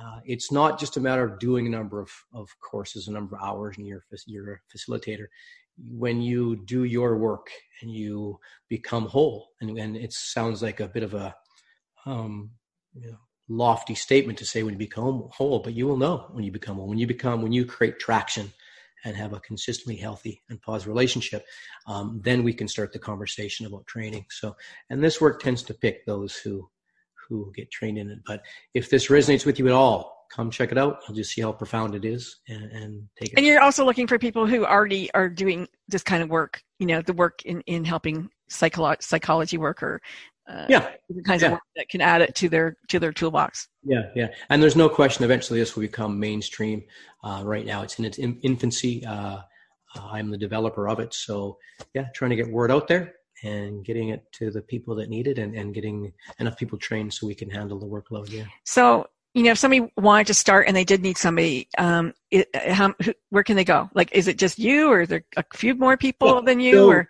uh, 0.00 0.20
it's 0.24 0.50
not 0.50 0.80
just 0.80 0.96
a 0.96 1.00
matter 1.00 1.22
of 1.22 1.38
doing 1.38 1.66
a 1.66 1.70
number 1.70 2.00
of, 2.00 2.10
of 2.32 2.48
courses, 2.60 3.06
a 3.06 3.12
number 3.12 3.36
of 3.36 3.42
hours, 3.42 3.76
and 3.76 3.86
you're, 3.86 4.02
you're 4.26 4.54
a 4.54 4.76
facilitator. 4.76 5.26
When 5.76 6.22
you 6.22 6.56
do 6.56 6.84
your 6.84 7.18
work 7.18 7.50
and 7.82 7.90
you 7.90 8.40
become 8.68 9.06
whole, 9.06 9.50
and, 9.60 9.78
and 9.78 9.94
it 9.96 10.14
sounds 10.14 10.62
like 10.62 10.80
a 10.80 10.88
bit 10.88 11.02
of 11.02 11.12
a 11.12 11.34
um, 12.06 12.50
you 12.94 13.10
know, 13.10 13.18
lofty 13.48 13.94
statement 13.94 14.38
to 14.38 14.46
say 14.46 14.62
when 14.62 14.72
you 14.72 14.78
become 14.78 15.28
whole, 15.30 15.58
but 15.58 15.74
you 15.74 15.86
will 15.86 15.98
know 15.98 16.28
when 16.32 16.44
you 16.44 16.50
become 16.50 16.76
whole. 16.76 16.88
When 16.88 16.98
you 16.98 17.06
become, 17.06 17.42
when 17.42 17.52
you 17.52 17.66
create 17.66 17.98
traction 17.98 18.52
and 19.04 19.16
have 19.16 19.32
a 19.32 19.40
consistently 19.40 19.96
healthy 19.96 20.42
and 20.48 20.60
positive 20.62 20.88
relationship, 20.88 21.44
um, 21.86 22.20
then 22.22 22.42
we 22.42 22.52
can 22.52 22.68
start 22.68 22.92
the 22.92 22.98
conversation 22.98 23.66
about 23.66 23.86
training. 23.86 24.26
So, 24.30 24.56
and 24.90 25.02
this 25.02 25.20
work 25.20 25.42
tends 25.42 25.62
to 25.64 25.74
pick 25.74 26.06
those 26.06 26.36
who 26.36 26.68
who 27.28 27.52
get 27.54 27.70
trained 27.70 27.98
in 27.98 28.10
it. 28.10 28.18
But 28.26 28.42
if 28.74 28.90
this 28.90 29.08
resonates 29.08 29.46
with 29.46 29.58
you 29.58 29.66
at 29.66 29.72
all, 29.72 30.26
come 30.30 30.50
check 30.50 30.72
it 30.72 30.78
out. 30.78 31.00
You'll 31.06 31.16
just 31.16 31.32
see 31.32 31.42
how 31.42 31.52
profound 31.52 31.94
it 31.94 32.04
is 32.04 32.40
and, 32.48 32.64
and 32.72 33.08
take 33.18 33.32
it. 33.32 33.34
And 33.36 33.46
you're 33.46 33.60
also 33.60 33.84
looking 33.84 34.06
for 34.06 34.18
people 34.18 34.46
who 34.46 34.64
already 34.64 35.10
are 35.12 35.28
doing 35.28 35.68
this 35.88 36.02
kind 36.02 36.22
of 36.22 36.30
work, 36.30 36.62
you 36.78 36.86
know, 36.86 37.02
the 37.02 37.12
work 37.12 37.42
in, 37.44 37.60
in 37.62 37.84
helping 37.84 38.28
psycholo- 38.50 39.02
psychology 39.02 39.58
work 39.58 39.82
or 39.82 40.00
uh, 40.48 40.66
yeah, 40.68 40.90
different 41.08 41.26
kinds 41.26 41.42
Yeah. 41.42 41.48
of 41.48 41.52
work 41.52 41.62
that 41.76 41.88
can 41.88 42.00
add 42.00 42.20
it 42.22 42.34
to 42.36 42.48
their 42.48 42.76
to 42.88 42.98
their 42.98 43.12
toolbox. 43.12 43.68
Yeah, 43.84 44.02
yeah, 44.14 44.28
and 44.50 44.62
there's 44.62 44.76
no 44.76 44.88
question. 44.88 45.24
Eventually, 45.24 45.60
this 45.60 45.74
will 45.76 45.82
become 45.82 46.18
mainstream. 46.18 46.82
Uh, 47.24 47.42
right 47.44 47.64
now, 47.66 47.82
it's 47.82 47.98
in 47.98 48.04
its 48.04 48.18
in- 48.18 48.40
infancy. 48.42 49.04
Uh, 49.06 49.38
Uh, 49.94 50.08
I'm 50.16 50.30
the 50.30 50.38
developer 50.38 50.88
of 50.88 51.00
it. 51.00 51.12
So, 51.12 51.58
yeah, 51.92 52.06
trying 52.14 52.30
to 52.30 52.36
get 52.36 52.48
word 52.50 52.70
out 52.70 52.88
there 52.88 53.12
and 53.44 53.84
getting 53.84 54.08
it 54.08 54.22
to 54.38 54.50
the 54.50 54.62
people 54.62 54.94
that 54.94 55.10
need 55.10 55.26
it 55.26 55.38
and, 55.38 55.54
and 55.54 55.74
getting 55.74 56.14
enough 56.38 56.56
people 56.56 56.78
trained 56.78 57.12
so 57.12 57.26
we 57.26 57.34
can 57.34 57.50
handle 57.50 57.78
the 57.78 57.84
workload. 57.86 58.30
Yeah. 58.30 58.44
So, 58.64 59.06
you 59.34 59.42
know, 59.42 59.50
if 59.50 59.58
somebody 59.58 59.92
wanted 59.98 60.28
to 60.28 60.34
start 60.34 60.66
and 60.66 60.74
they 60.74 60.84
did 60.84 61.02
need 61.02 61.18
somebody, 61.18 61.68
um, 61.76 62.14
it, 62.30 62.48
how, 62.56 62.94
where 63.28 63.42
can 63.44 63.54
they 63.56 63.64
go? 63.66 63.90
Like, 63.92 64.10
is 64.12 64.28
it 64.28 64.38
just 64.38 64.58
you 64.58 64.88
or 64.88 65.02
is 65.02 65.10
there 65.10 65.24
a 65.36 65.44
few 65.52 65.74
more 65.74 65.98
people 65.98 66.26
Well, 66.36 66.42
than 66.42 66.58
you 66.58 66.72
go, 66.72 66.88
or? 66.88 67.08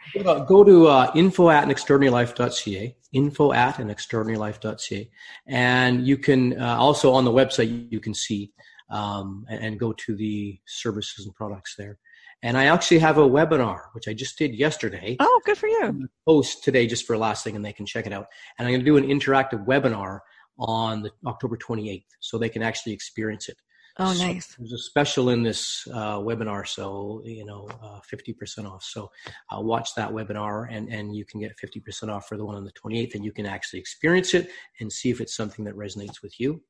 go 0.48 0.64
to 0.64 0.88
uh, 0.88 1.12
info 1.14 1.50
at 1.50 1.68
anextraordinarylife.ca, 1.68 2.96
info 3.12 3.52
at 3.52 3.76
anextraordinarylife.ca. 3.76 5.10
And 5.46 6.06
you 6.06 6.16
can 6.16 6.60
uh, 6.60 6.76
also 6.78 7.12
on 7.12 7.24
the 7.24 7.30
website, 7.30 7.90
you 7.90 8.00
can 8.00 8.14
see 8.14 8.52
um, 8.90 9.46
and, 9.48 9.64
and 9.64 9.80
go 9.80 9.92
to 9.92 10.16
the 10.16 10.58
services 10.66 11.26
and 11.26 11.34
products 11.34 11.74
there. 11.76 11.98
And 12.44 12.56
I 12.56 12.64
actually 12.66 12.98
have 12.98 13.18
a 13.18 13.28
webinar, 13.28 13.82
which 13.92 14.08
I 14.08 14.14
just 14.14 14.36
did 14.36 14.54
yesterday. 14.54 15.16
Oh, 15.20 15.40
good 15.44 15.56
for 15.56 15.68
you. 15.68 16.08
post 16.26 16.64
today 16.64 16.86
just 16.86 17.06
for 17.06 17.16
last 17.16 17.44
thing 17.44 17.54
and 17.54 17.64
they 17.64 17.72
can 17.72 17.86
check 17.86 18.06
it 18.06 18.12
out. 18.12 18.26
And 18.58 18.66
I'm 18.66 18.72
going 18.72 18.80
to 18.80 18.84
do 18.84 18.96
an 18.96 19.06
interactive 19.06 19.64
webinar 19.64 20.20
on 20.58 21.02
the 21.02 21.10
October 21.26 21.56
28th 21.56 22.04
so 22.20 22.38
they 22.38 22.48
can 22.48 22.62
actually 22.62 22.92
experience 22.92 23.48
it. 23.48 23.56
Oh, 23.98 24.12
So 24.12 24.24
nice. 24.24 24.54
There's 24.58 24.72
a 24.72 24.78
special 24.78 25.28
in 25.30 25.42
this 25.42 25.86
uh, 25.92 26.18
webinar, 26.18 26.66
so 26.66 27.22
you 27.24 27.44
know, 27.44 27.68
uh, 27.82 28.00
50% 28.10 28.70
off. 28.70 28.82
So 28.82 29.10
uh, 29.54 29.60
watch 29.60 29.94
that 29.96 30.10
webinar, 30.10 30.66
and 30.70 30.88
and 30.88 31.14
you 31.14 31.24
can 31.24 31.40
get 31.40 31.56
50% 31.58 32.08
off 32.08 32.26
for 32.26 32.36
the 32.36 32.44
one 32.44 32.56
on 32.56 32.64
the 32.64 32.72
28th, 32.72 33.14
and 33.14 33.24
you 33.24 33.32
can 33.32 33.46
actually 33.46 33.80
experience 33.80 34.34
it 34.34 34.50
and 34.80 34.90
see 34.90 35.10
if 35.10 35.20
it's 35.20 35.36
something 35.36 35.64
that 35.66 35.76
resonates 35.76 36.22
with 36.22 36.40
you. 36.40 36.62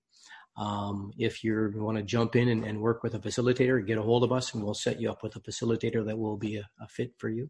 Um, 0.56 1.12
if 1.16 1.42
you 1.42 1.72
want 1.76 1.96
to 1.96 2.02
jump 2.02 2.36
in 2.36 2.48
and, 2.48 2.64
and 2.64 2.80
work 2.80 3.02
with 3.02 3.14
a 3.14 3.18
facilitator, 3.18 3.86
get 3.86 3.98
a 3.98 4.02
hold 4.02 4.24
of 4.24 4.32
us, 4.32 4.52
and 4.52 4.62
we'll 4.62 4.74
set 4.74 5.00
you 5.00 5.10
up 5.10 5.22
with 5.22 5.36
a 5.36 5.40
facilitator 5.40 6.04
that 6.04 6.18
will 6.18 6.36
be 6.36 6.56
a, 6.56 6.68
a 6.80 6.88
fit 6.88 7.12
for 7.16 7.30
you. 7.30 7.48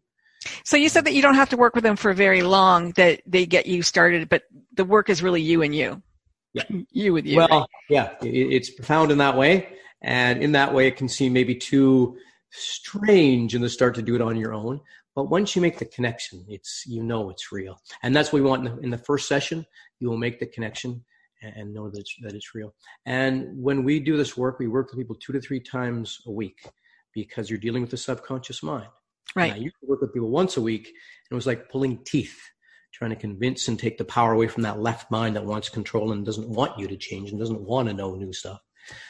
So 0.63 0.77
you 0.77 0.89
said 0.89 1.05
that 1.05 1.13
you 1.13 1.21
don't 1.21 1.35
have 1.35 1.49
to 1.49 1.57
work 1.57 1.75
with 1.75 1.83
them 1.83 1.95
for 1.95 2.13
very 2.13 2.43
long, 2.43 2.91
that 2.91 3.21
they 3.25 3.45
get 3.45 3.65
you 3.65 3.81
started, 3.81 4.29
but 4.29 4.43
the 4.73 4.85
work 4.85 5.09
is 5.09 5.23
really 5.23 5.41
you 5.41 5.61
and 5.61 5.75
you. 5.75 6.01
Yeah. 6.53 6.63
You 6.91 7.13
with 7.13 7.25
you. 7.25 7.37
well, 7.37 7.47
right? 7.49 7.67
yeah, 7.89 8.13
it, 8.21 8.27
it's 8.27 8.69
profound 8.69 9.11
in 9.11 9.17
that 9.17 9.37
way, 9.37 9.67
and 10.01 10.43
in 10.43 10.51
that 10.51 10.73
way, 10.73 10.87
it 10.87 10.97
can 10.97 11.09
seem 11.09 11.33
maybe 11.33 11.55
too 11.55 12.17
strange 12.51 13.55
in 13.55 13.61
the 13.61 13.69
start 13.69 13.95
to 13.95 14.01
do 14.01 14.15
it 14.15 14.21
on 14.21 14.37
your 14.37 14.53
own. 14.53 14.79
But 15.15 15.29
once 15.29 15.55
you 15.55 15.61
make 15.61 15.79
the 15.79 15.85
connection, 15.85 16.45
it's 16.47 16.83
you 16.85 17.03
know 17.03 17.29
it's 17.29 17.51
real, 17.51 17.79
and 18.03 18.15
that's 18.15 18.31
what 18.31 18.41
we 18.41 18.47
want 18.47 18.67
in 18.67 18.75
the, 18.75 18.81
in 18.81 18.89
the 18.91 18.97
first 18.97 19.27
session. 19.27 19.65
You 19.99 20.09
will 20.09 20.17
make 20.17 20.39
the 20.39 20.45
connection 20.45 21.03
and, 21.43 21.53
and 21.55 21.73
know 21.73 21.89
that 21.89 21.99
it's, 21.99 22.15
that 22.21 22.33
it's 22.33 22.55
real. 22.55 22.73
And 23.05 23.61
when 23.61 23.83
we 23.83 23.99
do 23.99 24.17
this 24.17 24.35
work, 24.35 24.59
we 24.59 24.67
work 24.67 24.89
with 24.89 24.99
people 24.99 25.15
two 25.15 25.33
to 25.33 25.41
three 25.41 25.59
times 25.59 26.19
a 26.25 26.31
week 26.31 26.67
because 27.13 27.49
you're 27.49 27.59
dealing 27.59 27.81
with 27.81 27.91
the 27.91 27.97
subconscious 27.97 28.63
mind. 28.63 28.87
And 29.35 29.45
I 29.45 29.49
right. 29.49 29.61
used 29.61 29.75
to 29.81 29.87
work 29.87 30.01
with 30.01 30.13
people 30.13 30.29
once 30.29 30.57
a 30.57 30.61
week, 30.61 30.87
and 30.87 31.31
it 31.31 31.35
was 31.35 31.47
like 31.47 31.69
pulling 31.69 32.03
teeth, 32.05 32.39
trying 32.93 33.09
to 33.09 33.15
convince 33.15 33.67
and 33.67 33.77
take 33.77 33.97
the 33.97 34.05
power 34.05 34.31
away 34.31 34.47
from 34.47 34.63
that 34.63 34.79
left 34.79 35.09
mind 35.11 35.35
that 35.35 35.45
wants 35.45 35.67
control 35.67 36.11
and 36.11 36.25
doesn't 36.25 36.47
want 36.47 36.77
you 36.79 36.87
to 36.87 36.95
change 36.95 37.31
and 37.31 37.39
doesn't 37.39 37.61
want 37.61 37.87
to 37.87 37.93
know 37.93 38.15
new 38.15 38.31
stuff. 38.31 38.61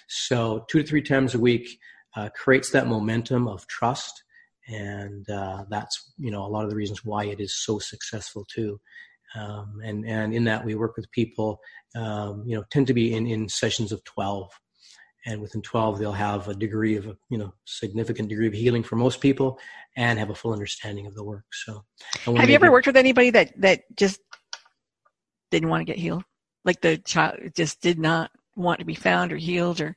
So, 0.07 0.65
two 0.69 0.81
to 0.81 0.87
three 0.87 1.01
times 1.01 1.35
a 1.35 1.39
week 1.39 1.79
uh, 2.15 2.29
creates 2.35 2.71
that 2.71 2.87
momentum 2.87 3.47
of 3.47 3.67
trust, 3.67 4.23
and 4.67 5.29
uh, 5.29 5.65
that's 5.69 6.13
you 6.17 6.31
know 6.31 6.45
a 6.45 6.47
lot 6.47 6.63
of 6.63 6.69
the 6.69 6.75
reasons 6.75 7.03
why 7.03 7.25
it 7.25 7.39
is 7.39 7.55
so 7.55 7.79
successful 7.79 8.45
too. 8.53 8.79
Um, 9.35 9.79
and 9.83 10.05
and 10.07 10.33
in 10.33 10.43
that 10.45 10.63
we 10.63 10.75
work 10.75 10.95
with 10.95 11.11
people, 11.11 11.59
um, 11.95 12.43
you 12.45 12.55
know, 12.55 12.63
tend 12.71 12.87
to 12.87 12.93
be 12.93 13.15
in 13.15 13.27
in 13.27 13.49
sessions 13.49 13.91
of 13.91 14.03
twelve 14.03 14.51
and 15.25 15.41
within 15.41 15.61
12 15.61 15.99
they'll 15.99 16.11
have 16.11 16.47
a 16.47 16.53
degree 16.53 16.95
of 16.95 17.17
you 17.29 17.37
know 17.37 17.53
significant 17.65 18.29
degree 18.29 18.47
of 18.47 18.53
healing 18.53 18.83
for 18.83 18.95
most 18.95 19.21
people 19.21 19.59
and 19.95 20.19
have 20.19 20.29
a 20.29 20.35
full 20.35 20.53
understanding 20.53 21.05
of 21.05 21.13
the 21.13 21.23
work. 21.23 21.45
So 21.51 21.85
Have 22.25 22.49
you 22.49 22.55
ever 22.55 22.71
worked 22.71 22.87
with 22.87 22.97
anybody 22.97 23.29
that, 23.31 23.53
that 23.61 23.83
just 23.95 24.19
didn't 25.51 25.69
want 25.69 25.81
to 25.81 25.85
get 25.85 25.97
healed? 25.97 26.23
Like 26.65 26.81
the 26.81 26.97
child 26.97 27.37
just 27.55 27.81
did 27.81 27.99
not 27.99 28.31
want 28.55 28.79
to 28.79 28.85
be 28.85 28.95
found 28.95 29.31
or 29.31 29.37
healed 29.37 29.81
or 29.81 29.95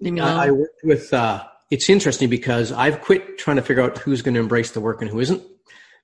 me 0.00 0.20
I, 0.20 0.46
I 0.46 0.50
worked 0.50 0.80
with 0.84 1.12
uh 1.12 1.44
it's 1.70 1.90
interesting 1.90 2.30
because 2.30 2.72
i've 2.72 3.02
quit 3.02 3.36
trying 3.36 3.56
to 3.56 3.62
figure 3.62 3.82
out 3.82 3.98
who's 3.98 4.22
going 4.22 4.34
to 4.34 4.40
embrace 4.40 4.70
the 4.70 4.80
work 4.80 5.02
and 5.02 5.10
who 5.10 5.20
isn't 5.20 5.42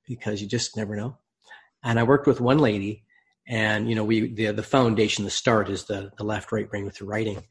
because 0.07 0.42
you 0.42 0.49
just 0.49 0.77
never 0.77 0.97
know. 0.97 1.16
And 1.83 1.99
i 1.99 2.03
worked 2.03 2.27
with 2.27 2.40
one 2.40 2.59
lady 2.59 3.05
and 3.47 3.88
you 3.88 3.94
know 3.94 4.05
we 4.05 4.33
the 4.35 4.53
the 4.53 4.62
foundation 4.62 5.25
the 5.25 5.31
start 5.31 5.68
is 5.68 5.85
the 5.85 6.11
the 6.16 6.25
left 6.25 6.53
right 6.53 6.68
brain 6.68 6.85
with 6.85 6.99
the 6.99 7.05
writing 7.05 7.42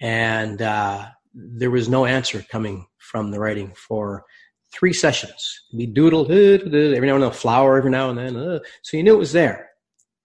and 0.00 0.62
uh 0.62 1.06
there 1.34 1.70
was 1.70 1.88
no 1.88 2.06
answer 2.06 2.44
coming 2.50 2.86
from 2.98 3.30
the 3.30 3.38
writing 3.38 3.72
for 3.76 4.24
three 4.72 4.92
sessions. 4.92 5.60
We 5.72 5.86
doodled 5.86 6.30
every 6.30 7.06
now 7.06 7.14
and 7.14 7.22
then, 7.22 7.30
a 7.30 7.32
flower 7.32 7.76
every 7.76 7.90
now 7.90 8.10
and 8.10 8.18
then. 8.18 8.36
Uh, 8.36 8.60
so 8.82 8.96
you 8.96 9.02
knew 9.02 9.14
it 9.14 9.18
was 9.18 9.32
there, 9.32 9.70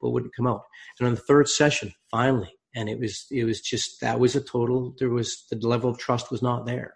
but 0.01 0.11
wouldn't 0.11 0.35
come 0.35 0.47
out. 0.47 0.63
And 0.99 1.07
on 1.07 1.15
the 1.15 1.21
third 1.21 1.47
session, 1.47 1.93
finally, 2.09 2.51
and 2.75 2.89
it 2.89 2.99
was 2.99 3.25
it 3.31 3.45
was 3.45 3.61
just 3.61 4.01
that 4.01 4.19
was 4.19 4.35
a 4.35 4.41
total. 4.41 4.95
There 4.99 5.09
was 5.09 5.45
the 5.49 5.67
level 5.67 5.89
of 5.89 5.97
trust 5.97 6.31
was 6.31 6.41
not 6.41 6.65
there. 6.65 6.93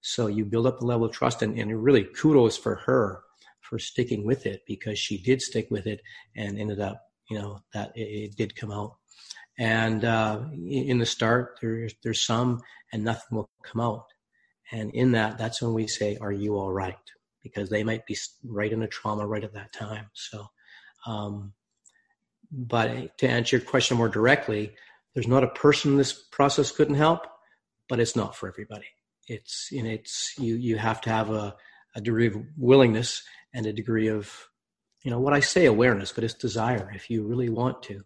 So 0.00 0.26
you 0.26 0.44
build 0.44 0.66
up 0.66 0.80
the 0.80 0.86
level 0.86 1.06
of 1.06 1.12
trust, 1.12 1.42
and, 1.42 1.58
and 1.58 1.82
really 1.82 2.04
kudos 2.04 2.56
for 2.56 2.76
her 2.86 3.20
for 3.60 3.78
sticking 3.78 4.26
with 4.26 4.44
it 4.44 4.60
because 4.66 4.98
she 4.98 5.16
did 5.22 5.40
stick 5.40 5.68
with 5.70 5.86
it 5.86 6.00
and 6.36 6.58
ended 6.58 6.80
up, 6.80 7.00
you 7.30 7.38
know, 7.38 7.60
that 7.72 7.92
it, 7.96 8.02
it 8.02 8.36
did 8.36 8.54
come 8.54 8.70
out. 8.70 8.96
And 9.58 10.04
uh, 10.04 10.40
in 10.52 10.98
the 10.98 11.06
start, 11.06 11.58
there's 11.60 11.94
there's 12.02 12.22
some, 12.22 12.60
and 12.92 13.04
nothing 13.04 13.36
will 13.36 13.50
come 13.62 13.80
out. 13.80 14.06
And 14.72 14.90
in 14.92 15.12
that, 15.12 15.38
that's 15.38 15.62
when 15.62 15.74
we 15.74 15.86
say, 15.86 16.16
"Are 16.20 16.32
you 16.32 16.56
all 16.56 16.72
right?" 16.72 16.96
Because 17.42 17.70
they 17.70 17.84
might 17.84 18.06
be 18.06 18.16
right 18.44 18.72
in 18.72 18.82
a 18.82 18.88
trauma 18.88 19.26
right 19.26 19.44
at 19.44 19.52
that 19.54 19.72
time. 19.72 20.06
So, 20.14 20.46
um, 21.06 21.52
but 22.50 23.16
to 23.18 23.28
answer 23.28 23.56
your 23.58 23.64
question 23.66 23.96
more 23.96 24.08
directly, 24.08 24.74
there's 25.14 25.28
not 25.28 25.44
a 25.44 25.48
person 25.48 25.96
this 25.96 26.12
process 26.12 26.72
couldn't 26.72 26.96
help, 26.96 27.26
but 27.88 28.00
it's 28.00 28.16
not 28.16 28.34
for 28.34 28.48
everybody. 28.48 28.86
It's 29.28 29.70
know, 29.72 29.90
it's 29.90 30.34
you 30.38 30.56
you 30.56 30.76
have 30.78 31.00
to 31.02 31.10
have 31.10 31.30
a, 31.30 31.54
a 31.94 32.00
degree 32.00 32.26
of 32.26 32.36
willingness 32.56 33.22
and 33.52 33.66
a 33.66 33.72
degree 33.72 34.08
of 34.08 34.48
you 35.04 35.10
know 35.10 35.20
what 35.20 35.32
I 35.32 35.40
say 35.40 35.66
awareness, 35.66 36.12
but 36.12 36.24
it's 36.24 36.34
desire. 36.34 36.90
If 36.94 37.08
you 37.08 37.22
really 37.22 37.48
want 37.48 37.82
to, 37.84 38.04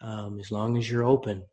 um, 0.00 0.40
as 0.40 0.50
long 0.50 0.76
as 0.76 0.90
you're 0.90 1.04
open, 1.04 1.44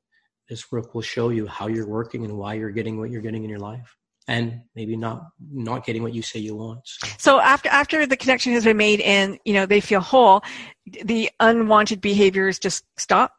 this 0.49 0.71
work 0.71 0.93
will 0.95 1.01
show 1.01 1.29
you 1.29 1.47
how 1.47 1.67
you're 1.67 1.87
working 1.87 2.23
and 2.25 2.37
why 2.37 2.53
you're 2.53 2.71
getting 2.71 2.99
what 2.99 3.09
you're 3.09 3.21
getting 3.21 3.43
in 3.43 3.49
your 3.49 3.59
life, 3.59 3.97
and 4.27 4.61
maybe 4.75 4.95
not 4.95 5.27
not 5.51 5.85
getting 5.85 6.03
what 6.03 6.13
you 6.13 6.21
say 6.21 6.39
you 6.39 6.55
want. 6.55 6.79
So, 6.83 7.07
So 7.17 7.39
after 7.39 7.69
after 7.69 8.05
the 8.05 8.17
connection 8.17 8.53
has 8.53 8.63
been 8.63 8.77
made 8.77 9.01
and 9.01 9.39
you 9.45 9.53
know 9.53 9.65
they 9.65 9.81
feel 9.81 9.99
whole, 9.99 10.41
the 10.85 11.29
unwanted 11.39 12.01
behaviors 12.01 12.59
just 12.59 12.85
stop. 12.97 13.33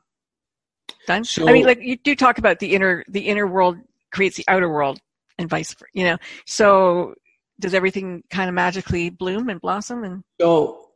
Done. 1.07 1.25
So- 1.25 1.49
I 1.49 1.53
mean, 1.53 1.65
like 1.65 1.81
you 1.81 1.97
do 1.97 2.15
talk 2.15 2.39
about 2.39 2.59
the 2.59 2.75
inner 2.75 3.05
the 3.09 3.21
inner 3.29 3.47
world 3.47 3.79
creates 4.13 4.37
the 4.37 4.45
outer 4.49 4.69
world 4.69 4.99
and 5.39 5.49
vice 5.49 5.73
versa. 5.73 5.87
You 5.95 6.05
know, 6.05 6.19
so 6.47 7.15
does 7.61 7.75
everything 7.75 8.23
kind 8.31 8.49
of 8.49 8.55
magically 8.55 9.11
bloom 9.11 9.49
and 9.49 9.61
blossom? 9.61 10.05
And 10.05 10.23
so 10.41 10.91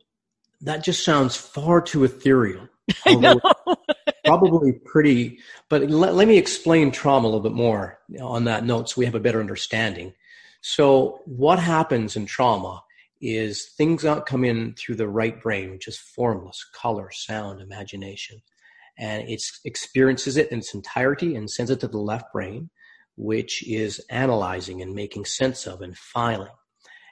that 0.61 0.85
just 0.85 1.05
sounds 1.05 1.37
far 1.37 1.81
too 1.81 2.05
ethereal. 2.05 2.69
I 3.07 3.15
know. 3.15 3.41
Probably 4.41 4.73
pretty 4.73 5.39
but 5.69 5.91
let, 5.91 6.15
let 6.15 6.27
me 6.27 6.39
explain 6.39 6.91
trauma 6.91 7.27
a 7.27 7.29
little 7.29 7.41
bit 7.41 7.53
more 7.53 7.99
on 8.21 8.45
that 8.45 8.65
note 8.65 8.89
so 8.89 8.95
we 8.97 9.05
have 9.05 9.15
a 9.15 9.21
better 9.21 9.41
understanding 9.41 10.13
so 10.63 11.21
what 11.27 11.59
happens 11.59 12.17
in 12.17 12.25
trauma 12.25 12.83
is 13.21 13.67
things 13.77 14.03
don't 14.03 14.25
come 14.25 14.45
in 14.45 14.75
through 14.75 14.95
the 14.95 15.09
right 15.09 15.43
brain 15.43 15.71
which 15.71 15.87
is 15.87 15.99
formless 15.99 16.65
color 16.75 17.11
sound 17.11 17.61
imagination 17.61 18.41
and 18.99 19.29
it 19.29 19.43
experiences 19.67 20.39
it 20.39 20.51
in 20.51 20.61
its 20.61 20.73
entirety 20.73 21.37
and 21.37 21.51
sends 21.51 21.71
it 21.71 21.81
to 21.81 21.89
the 21.89 21.99
left 21.99 22.33
brain 22.33 22.71
which 23.17 23.63
is 23.69 24.01
analyzing 24.09 24.81
and 24.81 24.95
making 24.95 25.27
sense 25.27 25.67
of 25.67 25.83
and 25.83 25.99
filing 25.99 26.49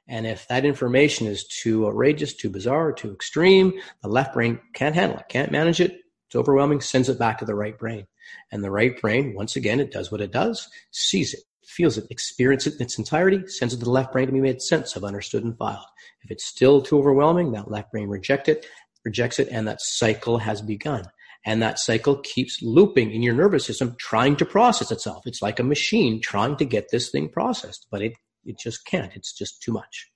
and 0.08 0.26
if 0.26 0.48
that 0.48 0.64
information 0.64 1.28
is 1.28 1.46
too 1.46 1.86
outrageous, 1.86 2.34
too 2.34 2.50
bizarre, 2.50 2.92
too 2.92 3.12
extreme, 3.12 3.74
the 4.02 4.08
left 4.08 4.34
brain 4.34 4.58
can't 4.74 4.96
handle 4.96 5.18
it, 5.18 5.28
can't 5.28 5.52
manage 5.52 5.80
it. 5.80 6.00
It's 6.30 6.36
overwhelming, 6.36 6.80
sends 6.80 7.08
it 7.08 7.18
back 7.18 7.38
to 7.38 7.44
the 7.44 7.56
right 7.56 7.76
brain. 7.76 8.06
And 8.52 8.62
the 8.62 8.70
right 8.70 8.98
brain, 9.00 9.34
once 9.34 9.56
again, 9.56 9.80
it 9.80 9.90
does 9.90 10.12
what 10.12 10.20
it 10.20 10.30
does, 10.30 10.68
sees 10.92 11.34
it, 11.34 11.40
feels 11.66 11.98
it, 11.98 12.06
experiences 12.08 12.74
it 12.74 12.76
in 12.78 12.84
its 12.84 12.98
entirety, 12.98 13.48
sends 13.48 13.74
it 13.74 13.78
to 13.78 13.84
the 13.84 13.90
left 13.90 14.12
brain 14.12 14.28
to 14.28 14.32
be 14.32 14.40
made 14.40 14.62
sense 14.62 14.94
of, 14.94 15.02
understood, 15.02 15.42
and 15.42 15.58
filed. 15.58 15.84
If 16.22 16.30
it's 16.30 16.44
still 16.44 16.82
too 16.82 16.98
overwhelming, 16.98 17.50
that 17.50 17.68
left 17.68 17.90
brain 17.90 18.08
reject 18.08 18.48
it, 18.48 18.64
rejects 19.04 19.40
it, 19.40 19.48
and 19.50 19.66
that 19.66 19.80
cycle 19.80 20.38
has 20.38 20.62
begun. 20.62 21.02
And 21.44 21.60
that 21.62 21.80
cycle 21.80 22.18
keeps 22.18 22.62
looping 22.62 23.10
in 23.10 23.22
your 23.22 23.34
nervous 23.34 23.66
system, 23.66 23.96
trying 23.98 24.36
to 24.36 24.44
process 24.44 24.92
itself. 24.92 25.26
It's 25.26 25.42
like 25.42 25.58
a 25.58 25.64
machine 25.64 26.20
trying 26.20 26.54
to 26.58 26.64
get 26.64 26.92
this 26.92 27.10
thing 27.10 27.28
processed, 27.28 27.88
but 27.90 28.02
it 28.02 28.12
it 28.44 28.56
just 28.56 28.86
can't. 28.86 29.16
It's 29.16 29.32
just 29.36 29.60
too 29.62 29.72
much. 29.72 30.08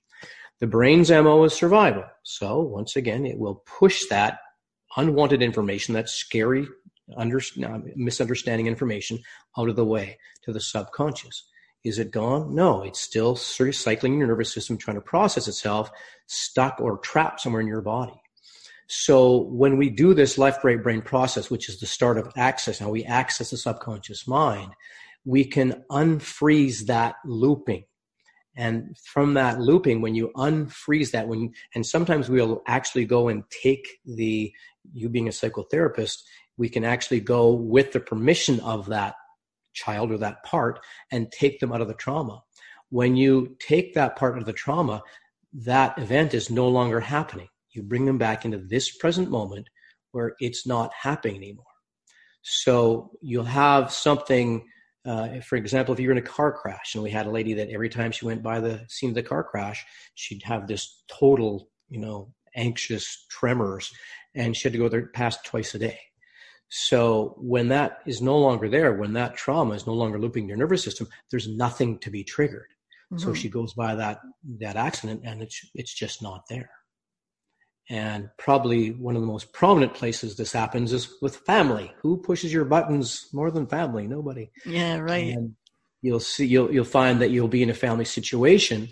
The 0.61 0.67
brain's 0.67 1.11
MO 1.11 1.43
is 1.43 1.53
survival. 1.53 2.05
So 2.23 2.61
once 2.61 2.95
again, 2.95 3.25
it 3.25 3.37
will 3.37 3.63
push 3.65 4.05
that 4.09 4.39
unwanted 4.95 5.41
information, 5.41 5.93
that 5.93 6.09
scary 6.09 6.67
under, 7.17 7.39
misunderstanding 7.95 8.67
information 8.67 9.19
out 9.57 9.69
of 9.69 9.75
the 9.75 9.85
way 9.85 10.17
to 10.43 10.51
the 10.51 10.59
subconscious. 10.59 11.47
Is 11.83 11.99
it 11.99 12.11
gone? 12.11 12.55
No, 12.55 12.81
it's 12.81 12.99
still 12.99 13.35
cycling 13.35 14.13
in 14.13 14.19
your 14.19 14.27
nervous 14.27 14.51
system, 14.51 14.77
trying 14.77 14.95
to 14.95 15.01
process 15.01 15.47
itself, 15.47 15.91
stuck 16.25 16.79
or 16.79 16.97
trapped 16.97 17.41
somewhere 17.41 17.61
in 17.61 17.67
your 17.67 17.81
body. 17.81 18.19
So 18.87 19.43
when 19.43 19.77
we 19.77 19.89
do 19.89 20.13
this 20.13 20.37
left 20.37 20.63
right 20.63 20.81
brain 20.81 21.01
process, 21.01 21.49
which 21.51 21.69
is 21.69 21.79
the 21.79 21.85
start 21.85 22.17
of 22.17 22.31
access, 22.37 22.79
how 22.79 22.89
we 22.89 23.03
access 23.03 23.51
the 23.51 23.57
subconscious 23.57 24.27
mind, 24.27 24.71
we 25.25 25.43
can 25.45 25.83
unfreeze 25.91 26.85
that 26.87 27.15
looping. 27.25 27.85
And 28.55 28.97
from 28.97 29.33
that 29.33 29.59
looping, 29.59 30.01
when 30.01 30.15
you 30.15 30.31
unfreeze 30.35 31.11
that, 31.11 31.27
when 31.27 31.53
and 31.73 31.85
sometimes 31.85 32.29
we'll 32.29 32.61
actually 32.67 33.05
go 33.05 33.27
and 33.27 33.43
take 33.49 33.85
the 34.05 34.51
you 34.93 35.09
being 35.09 35.27
a 35.27 35.31
psychotherapist, 35.31 36.19
we 36.57 36.69
can 36.69 36.85
actually 36.85 37.19
go 37.19 37.51
with 37.51 37.91
the 37.91 37.99
permission 37.99 38.59
of 38.61 38.87
that 38.87 39.15
child 39.73 40.11
or 40.11 40.17
that 40.17 40.43
part 40.43 40.79
and 41.11 41.31
take 41.31 41.59
them 41.59 41.73
out 41.73 41.81
of 41.81 41.87
the 41.87 41.93
trauma. 41.93 42.41
When 42.89 43.15
you 43.15 43.57
take 43.59 43.93
that 43.93 44.15
part 44.15 44.37
of 44.37 44.45
the 44.45 44.53
trauma, 44.53 45.03
that 45.53 45.97
event 45.97 46.33
is 46.33 46.49
no 46.49 46.67
longer 46.67 46.99
happening. 46.99 47.49
You 47.71 47.83
bring 47.83 48.05
them 48.05 48.17
back 48.17 48.45
into 48.45 48.57
this 48.57 48.95
present 48.97 49.29
moment 49.29 49.67
where 50.11 50.33
it's 50.39 50.65
not 50.65 50.91
happening 50.93 51.35
anymore. 51.35 51.65
So 52.41 53.11
you'll 53.21 53.43
have 53.43 53.91
something, 53.91 54.65
uh, 55.05 55.39
for 55.41 55.55
example, 55.55 55.93
if 55.93 55.99
you're 55.99 56.11
in 56.11 56.17
a 56.17 56.21
car 56.21 56.51
crash, 56.51 56.95
and 56.95 57.03
we 57.03 57.11
had 57.11 57.27
a 57.27 57.31
lady 57.31 57.53
that 57.53 57.69
every 57.69 57.89
time 57.89 58.11
she 58.11 58.25
went 58.25 58.41
by 58.41 58.59
the 58.59 58.83
scene 58.87 59.09
of 59.09 59.15
the 59.15 59.23
car 59.23 59.43
crash, 59.43 59.85
she'd 60.15 60.43
have 60.43 60.67
this 60.67 61.03
total, 61.07 61.69
you 61.89 61.99
know, 61.99 62.33
anxious 62.55 63.25
tremors, 63.29 63.93
and 64.33 64.55
she 64.55 64.63
had 64.63 64.73
to 64.73 64.79
go 64.79 64.89
there 64.89 65.07
past 65.07 65.45
twice 65.45 65.75
a 65.75 65.79
day. 65.79 65.99
So 66.69 67.35
when 67.37 67.67
that 67.67 67.99
is 68.05 68.21
no 68.21 68.37
longer 68.37 68.67
there, 68.67 68.93
when 68.93 69.13
that 69.13 69.35
trauma 69.35 69.75
is 69.75 69.85
no 69.85 69.93
longer 69.93 70.19
looping 70.19 70.47
your 70.47 70.57
nervous 70.57 70.83
system, 70.83 71.07
there's 71.29 71.47
nothing 71.47 71.99
to 71.99 72.09
be 72.09 72.23
triggered. 72.23 72.67
Mm-hmm. 73.13 73.23
So 73.23 73.33
she 73.33 73.49
goes 73.49 73.73
by 73.73 73.95
that 73.95 74.19
that 74.59 74.75
accident, 74.75 75.21
and 75.23 75.41
it's 75.41 75.69
it's 75.75 75.93
just 75.93 76.23
not 76.23 76.45
there. 76.49 76.71
And 77.89 78.29
probably 78.39 78.91
one 78.91 79.15
of 79.15 79.21
the 79.21 79.27
most 79.27 79.53
prominent 79.53 79.93
places 79.93 80.35
this 80.35 80.51
happens 80.51 80.91
is 80.91 81.13
with 81.21 81.35
family. 81.37 81.93
Who 82.01 82.17
pushes 82.17 82.51
your 82.51 82.65
buttons 82.65 83.27
more 83.31 83.51
than 83.51 83.67
family? 83.67 84.07
Nobody. 84.07 84.49
Yeah, 84.65 84.97
right. 84.97 85.35
And 85.35 85.55
you'll 86.01 86.19
see 86.19 86.45
you'll 86.45 86.71
you'll 86.73 86.85
find 86.85 87.21
that 87.21 87.29
you'll 87.31 87.47
be 87.47 87.61
in 87.63 87.69
a 87.69 87.75
family 87.75 88.05
situation, 88.05 88.89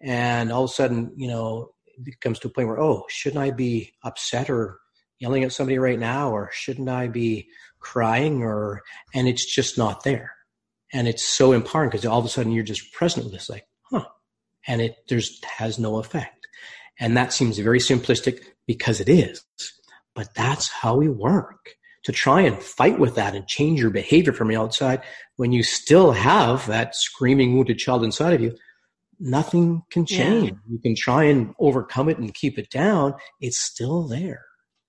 and 0.00 0.50
all 0.50 0.64
of 0.64 0.70
a 0.70 0.72
sudden, 0.72 1.12
you 1.16 1.28
know, 1.28 1.70
it 2.04 2.20
comes 2.20 2.40
to 2.40 2.48
a 2.48 2.50
point 2.50 2.68
where 2.68 2.80
oh, 2.80 3.04
shouldn't 3.08 3.42
I 3.42 3.50
be 3.50 3.92
upset 4.02 4.50
or 4.50 4.80
yelling 5.18 5.44
at 5.44 5.52
somebody 5.52 5.78
right 5.78 5.98
now, 5.98 6.30
or 6.30 6.50
shouldn't 6.52 6.88
I 6.88 7.06
be 7.06 7.48
crying, 7.78 8.42
or 8.42 8.82
and 9.14 9.28
it's 9.28 9.44
just 9.44 9.78
not 9.78 10.02
there, 10.02 10.34
and 10.92 11.06
it's 11.06 11.24
so 11.24 11.52
important 11.52 11.92
because 11.92 12.06
all 12.06 12.18
of 12.18 12.24
a 12.24 12.28
sudden 12.28 12.50
you're 12.50 12.64
just 12.64 12.92
present 12.92 13.24
with 13.24 13.32
this, 13.34 13.48
like, 13.48 13.66
huh, 13.84 14.04
and 14.66 14.80
it 14.80 14.96
there's 15.08 15.40
has 15.44 15.78
no 15.78 15.98
effect 15.98 16.41
and 16.98 17.16
that 17.16 17.32
seems 17.32 17.58
very 17.58 17.78
simplistic 17.78 18.44
because 18.66 19.00
it 19.00 19.08
is. 19.08 19.44
But 20.14 20.34
that's 20.34 20.68
how 20.68 20.96
we 20.96 21.08
work. 21.08 21.76
To 22.04 22.12
try 22.12 22.40
and 22.40 22.60
fight 22.60 22.98
with 22.98 23.14
that 23.14 23.36
and 23.36 23.46
change 23.46 23.80
your 23.80 23.90
behavior 23.90 24.32
from 24.32 24.48
the 24.48 24.56
outside 24.56 25.02
when 25.36 25.52
you 25.52 25.62
still 25.62 26.10
have 26.10 26.66
that 26.66 26.96
screaming 26.96 27.54
wounded 27.54 27.78
child 27.78 28.02
inside 28.02 28.32
of 28.32 28.40
you, 28.40 28.56
nothing 29.20 29.82
can 29.88 30.04
change. 30.04 30.50
Yeah. 30.50 30.56
You 30.68 30.78
can 30.80 30.96
try 30.96 31.24
and 31.24 31.54
overcome 31.60 32.08
it 32.08 32.18
and 32.18 32.34
keep 32.34 32.58
it 32.58 32.70
down. 32.70 33.14
It's 33.40 33.58
still 33.58 34.08
there. 34.08 34.44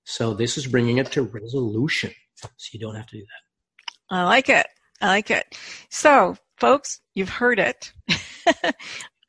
So 0.06 0.34
this 0.34 0.58
is 0.58 0.66
bringing 0.66 0.98
it 0.98 1.12
to 1.12 1.22
resolution. 1.22 2.12
So 2.36 2.50
you 2.72 2.80
don't 2.80 2.96
have 2.96 3.08
to 3.08 3.18
do 3.18 3.22
that. 3.22 4.16
I 4.16 4.24
like 4.24 4.50
it. 4.50 4.66
I 5.00 5.08
like 5.08 5.32
it. 5.32 5.46
So 5.90 6.36
folks, 6.58 7.00
you've 7.14 7.30
heard 7.30 7.60
it. 7.60 7.94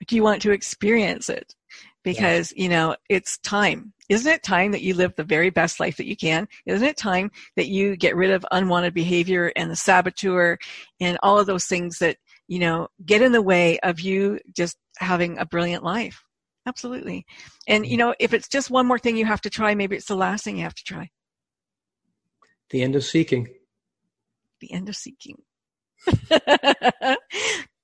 do 0.06 0.16
you 0.16 0.22
want 0.22 0.42
to 0.42 0.52
experience 0.52 1.28
it? 1.28 1.54
Because 2.04 2.52
yeah. 2.54 2.62
you 2.62 2.68
know 2.68 2.96
it's 3.08 3.38
time. 3.38 3.92
Isn't 4.08 4.30
it 4.30 4.42
time 4.42 4.72
that 4.72 4.82
you 4.82 4.94
live 4.94 5.14
the 5.16 5.24
very 5.24 5.50
best 5.50 5.80
life 5.80 5.96
that 5.96 6.06
you 6.06 6.16
can? 6.16 6.46
Isn't 6.66 6.86
it 6.86 6.98
time 6.98 7.30
that 7.56 7.68
you 7.68 7.96
get 7.96 8.14
rid 8.14 8.30
of 8.30 8.44
unwanted 8.52 8.92
behavior 8.92 9.50
and 9.56 9.70
the 9.70 9.76
saboteur 9.76 10.58
and 11.00 11.18
all 11.22 11.38
of 11.38 11.46
those 11.46 11.64
things 11.64 11.98
that 11.98 12.18
you 12.46 12.58
know 12.58 12.88
get 13.04 13.22
in 13.22 13.32
the 13.32 13.42
way 13.42 13.80
of 13.80 14.00
you 14.00 14.38
just 14.54 14.76
having 14.98 15.38
a 15.38 15.46
brilliant 15.46 15.82
life? 15.82 16.22
Absolutely. 16.66 17.26
And 17.66 17.84
you 17.84 17.92
mm-hmm. 17.92 18.08
know 18.08 18.14
if 18.20 18.32
it's 18.32 18.48
just 18.48 18.70
one 18.70 18.86
more 18.86 18.98
thing 18.98 19.16
you 19.16 19.26
have 19.26 19.40
to 19.42 19.50
try 19.50 19.74
maybe 19.74 19.96
it's 19.96 20.06
the 20.06 20.14
last 20.14 20.44
thing 20.44 20.58
you 20.58 20.62
have 20.62 20.74
to 20.74 20.84
try. 20.84 21.10
The 22.70 22.82
end 22.82 22.96
of 22.96 23.04
seeking. 23.04 23.48
The 24.60 24.72
end 24.72 24.88
of 24.88 24.96
seeking. 24.96 25.38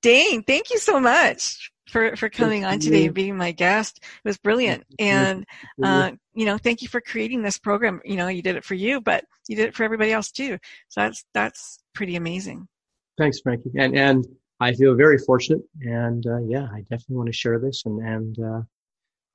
Dane 0.03 0.43
thank 0.43 0.71
you 0.71 0.79
so 0.79 1.01
much 1.01 1.71
for, 1.91 2.17
for 2.17 2.29
coming 2.29 2.65
on 2.65 2.79
today 2.79 3.07
and 3.07 3.15
being 3.15 3.37
my 3.37 3.53
guest. 3.53 3.99
It 4.03 4.29
was 4.29 4.39
brilliant. 4.39 4.85
And, 4.99 5.45
uh, 5.83 6.13
you 6.35 6.47
know, 6.47 6.59
thank 6.59 6.83
you 6.83 6.89
for 6.89 7.01
creating 7.01 7.43
this 7.43 7.59
program. 7.59 8.01
You 8.05 8.17
know, 8.17 8.29
you 8.29 8.43
did 8.43 8.57
it 8.57 8.65
for 8.65 8.75
you, 8.75 9.01
but 9.01 9.25
you 9.49 9.57
did 9.57 9.69
it 9.69 9.75
for 9.75 9.85
everybody 9.85 10.13
else 10.13 10.31
too. 10.31 10.59
So 10.89 11.01
that's, 11.03 11.25
that's 11.35 11.79
pretty 11.95 12.17
amazing. 12.17 12.69
Thanks, 13.19 13.41
Frankie. 13.41 13.73
And, 13.77 13.97
and 13.97 14.27
I 14.61 14.73
feel 14.73 14.95
very 14.95 15.19
fortunate. 15.19 15.63
And, 15.83 16.27
uh, 16.27 16.41
yeah, 16.47 16.69
I 16.73 16.81
definitely 16.83 17.17
want 17.17 17.29
to 17.29 17.33
share 17.33 17.59
this 17.59 17.83
and, 17.85 18.01
and, 18.01 18.39
uh, 18.39 18.63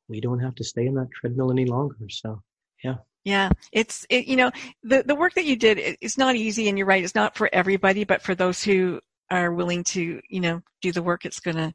we 0.08 0.22
don't 0.22 0.39
have 0.39 0.56
to 0.56 0.63
stay 0.63 0.86
in 0.86 0.94
that 0.96 1.10
treadmill 1.12 1.52
any 1.52 1.65
longer. 1.65 1.98
So, 2.10 2.41
yeah. 2.84 2.96
Yeah, 3.24 3.50
it's 3.72 4.06
it, 4.08 4.28
you 4.28 4.36
know 4.36 4.52
the 4.84 5.02
the 5.02 5.15
work 5.15 5.34
that 5.34 5.46
you 5.46 5.56
did 5.56 5.80
it's 6.00 6.18
not 6.18 6.36
easy, 6.36 6.70
and 6.70 6.78
you're 6.78 6.86
right. 6.86 7.04
It's 7.04 7.15
not 7.15 7.36
for 7.36 7.50
everybody, 7.52 8.04
but 8.04 8.22
for 8.22 8.36
those 8.36 8.63
who 8.63 9.02
are 9.32 9.52
willing 9.52 9.84
to 9.86 10.22
you 10.30 10.39
know 10.39 10.62
do 10.82 10.91
the 10.91 11.02
work, 11.02 11.26
it's 11.26 11.39
going 11.39 11.58
to 11.58 11.74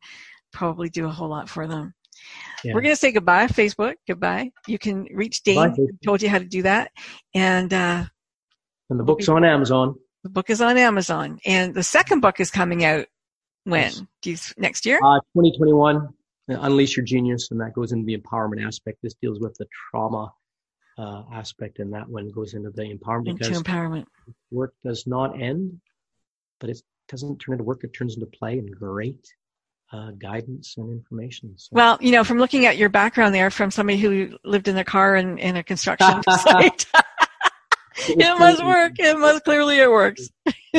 probably 0.52 0.88
do 0.88 1.06
a 1.06 1.10
whole 1.10 1.28
lot 1.28 1.48
for 1.48 1.66
them. 1.66 1.94
Yeah. 2.64 2.74
We're 2.74 2.82
going 2.82 2.92
to 2.92 3.00
say 3.00 3.12
goodbye, 3.12 3.46
Facebook. 3.46 3.94
Goodbye. 4.06 4.52
You 4.66 4.78
can 4.78 5.06
reach 5.12 5.42
Dane. 5.42 5.70
Bye, 5.70 5.76
told 6.04 6.22
you 6.22 6.28
how 6.28 6.38
to 6.38 6.44
do 6.44 6.62
that. 6.62 6.90
And, 7.34 7.72
uh, 7.72 8.04
and 8.90 9.00
the 9.00 9.04
book's 9.04 9.28
on 9.28 9.44
Amazon. 9.44 9.94
The 10.24 10.30
book 10.30 10.50
is 10.50 10.60
on 10.60 10.76
Amazon. 10.76 11.38
And 11.46 11.74
the 11.74 11.82
second 11.82 12.20
book 12.20 12.40
is 12.40 12.50
coming 12.50 12.84
out 12.84 13.06
when? 13.64 13.92
Do 14.22 14.30
you, 14.30 14.36
next 14.58 14.84
year? 14.84 14.98
Uh, 14.98 15.20
2021, 15.34 15.96
uh, 15.96 16.08
Unleash 16.48 16.96
Your 16.96 17.06
Genius. 17.06 17.50
And 17.50 17.60
that 17.60 17.72
goes 17.72 17.92
into 17.92 18.04
the 18.04 18.16
empowerment 18.16 18.66
aspect. 18.66 18.98
This 19.02 19.14
deals 19.14 19.40
with 19.40 19.54
the 19.58 19.66
trauma 19.90 20.32
uh, 20.98 21.22
aspect. 21.32 21.78
And 21.78 21.92
that 21.94 22.08
one 22.08 22.28
goes 22.30 22.54
into 22.54 22.70
the 22.70 22.82
empowerment. 22.82 23.28
Into 23.28 23.52
empowerment. 23.52 24.04
Work 24.50 24.74
does 24.84 25.06
not 25.06 25.40
end, 25.40 25.80
but 26.58 26.68
it 26.68 26.82
doesn't 27.08 27.38
turn 27.38 27.54
into 27.54 27.64
work. 27.64 27.84
It 27.84 27.94
turns 27.94 28.14
into 28.14 28.26
play 28.26 28.58
and 28.58 28.70
great 28.70 29.26
uh, 29.92 30.10
guidance 30.12 30.74
and 30.76 30.90
information. 30.90 31.54
So. 31.56 31.68
Well, 31.72 31.98
you 32.00 32.12
know, 32.12 32.24
from 32.24 32.38
looking 32.38 32.66
at 32.66 32.76
your 32.76 32.88
background 32.88 33.34
there, 33.34 33.50
from 33.50 33.70
somebody 33.70 33.98
who 33.98 34.38
lived 34.44 34.68
in 34.68 34.74
their 34.74 34.84
car 34.84 35.16
in, 35.16 35.38
in 35.38 35.56
a 35.56 35.62
construction 35.62 36.22
site, 36.28 36.86
it 38.08 38.38
must 38.38 38.64
work. 38.64 38.92
It 38.98 39.18
must 39.18 39.44
clearly 39.44 39.78
it 39.78 39.90
works. 39.90 40.28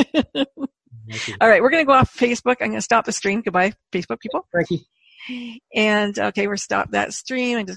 All 1.40 1.48
right, 1.48 1.60
we're 1.60 1.70
going 1.70 1.82
to 1.82 1.86
go 1.86 1.92
off 1.92 2.14
Facebook. 2.14 2.56
I'm 2.60 2.68
going 2.68 2.72
to 2.74 2.82
stop 2.82 3.04
the 3.04 3.12
stream. 3.12 3.42
Goodbye, 3.42 3.74
Facebook 3.92 4.20
people. 4.20 4.46
Thank 4.52 4.70
you. 4.70 4.78
And 5.74 6.18
okay, 6.18 6.48
we're 6.48 6.56
stop 6.56 6.90
that 6.92 7.12
stream. 7.12 7.58
I'm 7.58 7.66
just 7.66 7.70